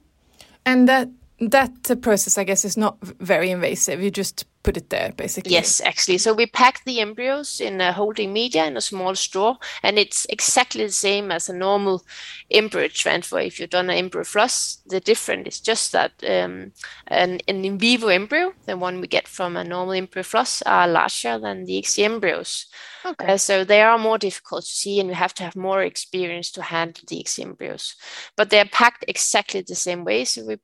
And 0.66 0.88
that 0.88 1.10
that 1.40 2.02
process, 2.02 2.38
I 2.38 2.46
guess, 2.46 2.64
is 2.64 2.78
not 2.78 2.98
very 3.02 3.52
invasive. 3.52 4.02
You 4.02 4.10
just 4.10 4.46
put 4.66 4.78
it 4.78 4.90
there 4.90 5.14
basically. 5.16 5.52
Yes 5.52 5.80
actually. 5.80 6.18
So 6.18 6.34
we 6.34 6.48
pack 6.48 6.84
the 6.86 7.00
embryos 7.00 7.62
in 7.62 7.80
a 7.80 7.94
holding 7.94 8.34
media 8.34 8.66
in 8.66 8.76
a 8.76 8.82
small 8.82 9.14
straw 9.14 9.58
and 9.84 10.00
it's 10.00 10.26
exactly 10.26 10.84
the 10.84 10.92
same 10.92 11.32
as 11.32 11.48
a 11.48 11.54
normal 11.54 12.04
embryo 12.50 12.88
transfer. 12.88 13.40
If 13.40 13.60
you've 13.60 13.70
done 13.70 13.92
an 13.92 13.98
embryo 13.98 14.24
flush 14.24 14.78
the 14.88 15.00
difference 15.00 15.48
is 15.48 15.62
just 15.62 15.92
that 15.92 16.14
um, 16.28 16.72
an, 17.08 17.40
an, 17.48 17.64
in 17.64 17.78
vivo 17.78 18.08
embryo 18.08 18.54
the 18.66 18.76
one 18.76 19.00
we 19.02 19.08
get 19.08 19.28
from 19.28 19.56
a 19.56 19.64
normal 19.64 19.94
embryo 19.94 20.24
flush 20.24 20.64
are 20.66 20.88
larger 20.88 21.38
than 21.38 21.66
the 21.66 21.82
ICSI 21.82 22.04
embryos. 22.04 22.66
Okay. 23.06 23.34
Uh, 23.34 23.38
so 23.38 23.64
they 23.64 23.84
are 23.84 24.00
more 24.00 24.18
difficult 24.18 24.66
to 24.66 24.72
see 24.72 25.00
and 25.00 25.10
you 25.10 25.16
have 25.16 25.36
to 25.36 25.44
have 25.44 25.56
more 25.56 25.84
experience 25.84 26.50
to 26.52 26.64
handle 26.64 27.04
the 27.08 27.22
ICSI 27.24 27.44
embryos. 27.44 27.96
But 28.36 28.50
they're 28.50 28.66
packed 28.66 29.06
exactly 29.08 29.62
the 29.62 29.76
same 29.76 30.04
way 30.04 30.26
so 30.26 30.44
we 30.44 30.58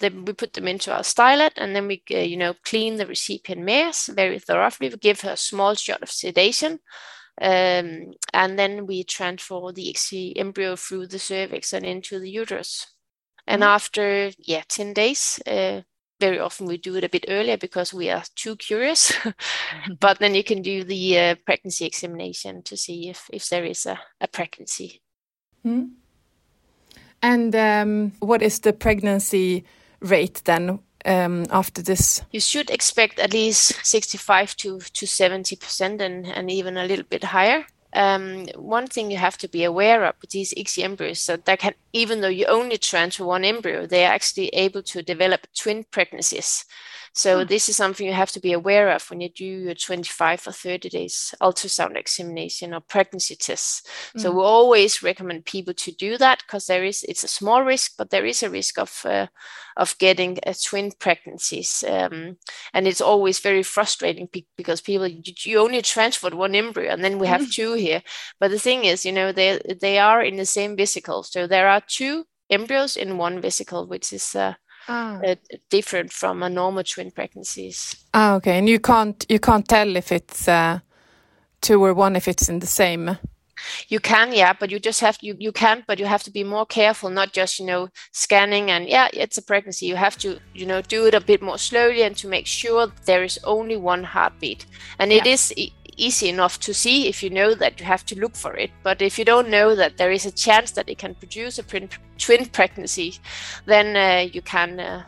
then 0.00 0.24
we 0.24 0.32
put 0.32 0.52
them 0.52 0.68
into 0.68 0.92
our 0.92 1.02
stylet 1.02 1.52
and 1.56 1.74
then 1.74 1.86
we 1.86 2.02
uh, 2.10 2.18
you 2.18 2.36
know 2.36 2.54
clean 2.64 2.96
the 2.96 3.06
recipient 3.06 3.62
mares 3.62 4.10
very 4.12 4.38
thoroughly 4.38 4.88
we 4.88 4.96
give 4.96 5.20
her 5.20 5.32
a 5.32 5.36
small 5.36 5.74
shot 5.74 6.02
of 6.02 6.10
sedation 6.10 6.78
um, 7.40 8.12
and 8.32 8.58
then 8.58 8.86
we 8.86 9.02
transfer 9.02 9.72
the 9.72 9.92
ICSI 9.92 10.34
embryo 10.36 10.76
through 10.76 11.08
the 11.08 11.18
cervix 11.18 11.72
and 11.72 11.84
into 11.84 12.18
the 12.18 12.30
uterus 12.30 12.86
and 13.46 13.62
mm-hmm. 13.62 13.70
after 13.70 14.30
yeah 14.38 14.62
10 14.68 14.92
days 14.92 15.40
uh, 15.46 15.80
very 16.20 16.38
often 16.38 16.66
we 16.66 16.76
do 16.76 16.94
it 16.94 17.04
a 17.04 17.08
bit 17.08 17.24
earlier 17.28 17.56
because 17.56 17.92
we 17.92 18.08
are 18.08 18.22
too 18.34 18.56
curious 18.56 19.12
but 20.00 20.18
then 20.18 20.34
you 20.34 20.44
can 20.44 20.62
do 20.62 20.84
the 20.84 21.18
uh, 21.18 21.34
pregnancy 21.44 21.84
examination 21.84 22.62
to 22.62 22.76
see 22.76 23.08
if 23.08 23.28
if 23.32 23.48
there 23.48 23.64
is 23.64 23.86
a, 23.86 23.98
a 24.20 24.28
pregnancy 24.28 25.02
mm-hmm. 25.66 25.88
and 27.22 27.56
um, 27.56 28.12
what 28.20 28.42
is 28.42 28.60
the 28.60 28.72
pregnancy 28.72 29.64
rate 30.04 30.42
then 30.44 30.78
um, 31.04 31.46
after 31.50 31.82
this? 31.82 32.22
You 32.30 32.40
should 32.40 32.70
expect 32.70 33.18
at 33.18 33.32
least 33.32 33.84
65 33.84 34.56
to, 34.56 34.78
to 34.78 35.06
70% 35.06 36.00
and, 36.00 36.26
and 36.26 36.50
even 36.50 36.76
a 36.76 36.86
little 36.86 37.04
bit 37.08 37.24
higher. 37.24 37.66
Um, 37.94 38.46
one 38.56 38.88
thing 38.88 39.10
you 39.10 39.18
have 39.18 39.38
to 39.38 39.48
be 39.48 39.62
aware 39.62 40.04
of 40.04 40.16
with 40.20 40.30
these 40.30 40.52
ICSI 40.54 40.82
embryos 40.82 41.20
so 41.20 41.36
that 41.36 41.60
can, 41.60 41.74
even 41.92 42.20
though 42.20 42.28
you 42.28 42.46
only 42.46 42.76
transfer 42.76 43.24
one 43.24 43.44
embryo, 43.44 43.86
they 43.86 44.04
are 44.04 44.12
actually 44.12 44.48
able 44.48 44.82
to 44.82 45.02
develop 45.02 45.46
twin 45.54 45.84
pregnancies. 45.90 46.64
So 47.14 47.40
hmm. 47.40 47.46
this 47.46 47.68
is 47.68 47.76
something 47.76 48.06
you 48.06 48.12
have 48.12 48.32
to 48.32 48.40
be 48.40 48.52
aware 48.52 48.90
of 48.90 49.08
when 49.08 49.20
you 49.20 49.28
do 49.28 49.44
your 49.44 49.74
25 49.74 50.48
or 50.48 50.52
30 50.52 50.88
days 50.88 51.34
ultrasound 51.40 51.96
examination 51.96 52.74
or 52.74 52.80
pregnancy 52.80 53.36
tests. 53.36 53.82
Mm. 54.16 54.20
So 54.20 54.30
hmm. 54.30 54.38
we 54.38 54.42
always 54.42 55.02
recommend 55.02 55.44
people 55.44 55.74
to 55.74 55.92
do 55.92 56.18
that 56.18 56.42
because 56.44 56.66
there 56.66 56.84
is 56.84 57.04
it's 57.04 57.22
a 57.22 57.28
small 57.28 57.62
risk, 57.62 57.92
but 57.96 58.10
there 58.10 58.26
is 58.26 58.42
a 58.42 58.50
risk 58.50 58.78
of 58.78 59.00
uh, 59.04 59.28
of 59.76 59.96
getting 59.98 60.38
a 60.44 60.54
twin 60.54 60.92
pregnancies, 60.98 61.84
um, 61.88 62.36
and 62.72 62.86
it's 62.86 63.00
always 63.00 63.38
very 63.38 63.62
frustrating 63.62 64.28
because 64.56 64.80
people 64.80 65.06
you 65.06 65.58
only 65.58 65.82
transferred 65.82 66.34
one 66.34 66.54
embryo 66.54 66.92
and 66.92 67.02
then 67.04 67.18
we 67.18 67.26
have 67.28 67.42
mm. 67.42 67.52
two 67.54 67.74
here. 67.74 68.02
But 68.40 68.50
the 68.50 68.58
thing 68.58 68.84
is, 68.84 69.06
you 69.06 69.12
know, 69.12 69.30
they 69.30 69.60
they 69.80 69.98
are 69.98 70.22
in 70.22 70.36
the 70.36 70.46
same 70.46 70.76
vesicle, 70.76 71.22
so 71.22 71.46
there 71.46 71.68
are 71.68 71.82
two 71.86 72.24
embryos 72.50 72.96
in 72.96 73.18
one 73.18 73.40
vesicle, 73.40 73.86
which 73.86 74.12
is 74.12 74.34
uh, 74.34 74.54
ah. 74.88 75.20
uh, 75.26 75.34
different 75.70 76.12
from 76.12 76.42
a 76.42 76.48
normal 76.48 76.84
twin 76.84 77.10
pregnancies. 77.10 77.96
Ah, 78.12 78.34
okay. 78.34 78.58
And 78.58 78.68
you 78.68 78.80
can't 78.80 79.24
you 79.28 79.38
can't 79.38 79.66
tell 79.68 79.96
if 79.96 80.12
it's 80.12 80.48
uh, 80.48 80.80
two 81.60 81.84
or 81.84 81.94
one 81.94 82.16
if 82.16 82.28
it's 82.28 82.48
in 82.48 82.60
the 82.60 82.66
same. 82.66 83.18
You 83.88 84.00
can, 84.00 84.32
yeah, 84.32 84.52
but 84.52 84.70
you 84.70 84.78
just 84.78 85.00
have 85.00 85.18
you 85.22 85.36
you 85.38 85.52
can, 85.52 85.84
but 85.86 85.98
you 85.98 86.06
have 86.06 86.22
to 86.24 86.30
be 86.30 86.44
more 86.44 86.66
careful, 86.66 87.10
not 87.10 87.32
just 87.32 87.58
you 87.58 87.66
know 87.66 87.88
scanning 88.12 88.70
and 88.70 88.88
yeah, 88.88 89.08
it's 89.12 89.38
a 89.38 89.42
pregnancy. 89.42 89.86
You 89.86 89.96
have 89.96 90.16
to 90.18 90.38
you 90.54 90.66
know 90.66 90.82
do 90.82 91.06
it 91.06 91.14
a 91.14 91.20
bit 91.20 91.42
more 91.42 91.58
slowly 91.58 92.02
and 92.02 92.16
to 92.16 92.28
make 92.28 92.46
sure 92.46 92.92
there 93.06 93.24
is 93.24 93.38
only 93.44 93.76
one 93.76 94.04
heartbeat, 94.04 94.66
and 94.98 95.10
yeah. 95.10 95.18
it 95.18 95.26
is 95.26 95.52
easy 95.96 96.28
enough 96.28 96.58
to 96.60 96.74
see 96.74 97.08
if 97.08 97.22
you 97.22 97.30
know 97.30 97.54
that 97.54 97.80
you 97.80 97.86
have 97.86 98.04
to 98.06 98.18
look 98.18 98.36
for 98.36 98.54
it. 98.54 98.70
But 98.82 99.02
if 99.02 99.18
you 99.18 99.24
don't 99.24 99.48
know 99.48 99.74
that 99.74 99.96
there 99.96 100.12
is 100.12 100.26
a 100.26 100.30
chance 100.30 100.72
that 100.72 100.88
it 100.88 100.98
can 100.98 101.14
produce 101.14 101.58
a 101.58 101.62
twin 101.62 102.46
pregnancy, 102.46 103.14
then 103.66 103.96
uh, 103.96 104.28
you 104.32 104.42
can. 104.42 104.80
Uh, 104.80 105.02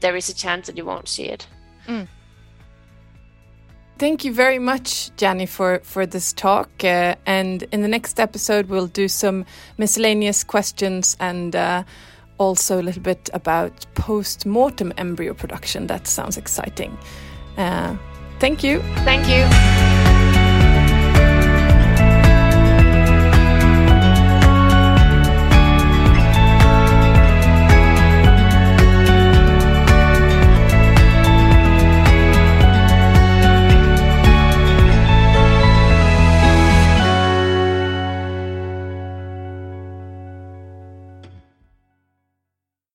there 0.00 0.16
is 0.16 0.28
a 0.28 0.34
chance 0.34 0.66
that 0.66 0.76
you 0.76 0.84
won't 0.84 1.08
see 1.08 1.24
it. 1.24 1.46
Mm. 1.86 2.08
Thank 3.98 4.24
you 4.24 4.32
very 4.32 4.60
much, 4.60 5.10
Jenny, 5.16 5.46
for, 5.46 5.80
for 5.82 6.06
this 6.06 6.32
talk. 6.32 6.70
Uh, 6.84 7.16
and 7.26 7.64
in 7.72 7.82
the 7.82 7.88
next 7.88 8.20
episode, 8.20 8.68
we'll 8.68 8.86
do 8.86 9.08
some 9.08 9.44
miscellaneous 9.76 10.44
questions 10.44 11.16
and 11.18 11.56
uh, 11.56 11.82
also 12.38 12.80
a 12.80 12.82
little 12.82 13.02
bit 13.02 13.28
about 13.34 13.86
post 13.94 14.46
mortem 14.46 14.92
embryo 14.98 15.34
production. 15.34 15.88
That 15.88 16.06
sounds 16.06 16.36
exciting. 16.36 16.96
Uh, 17.56 17.96
thank 18.38 18.62
you. 18.62 18.80
Thank 19.04 19.28
you. 19.28 19.97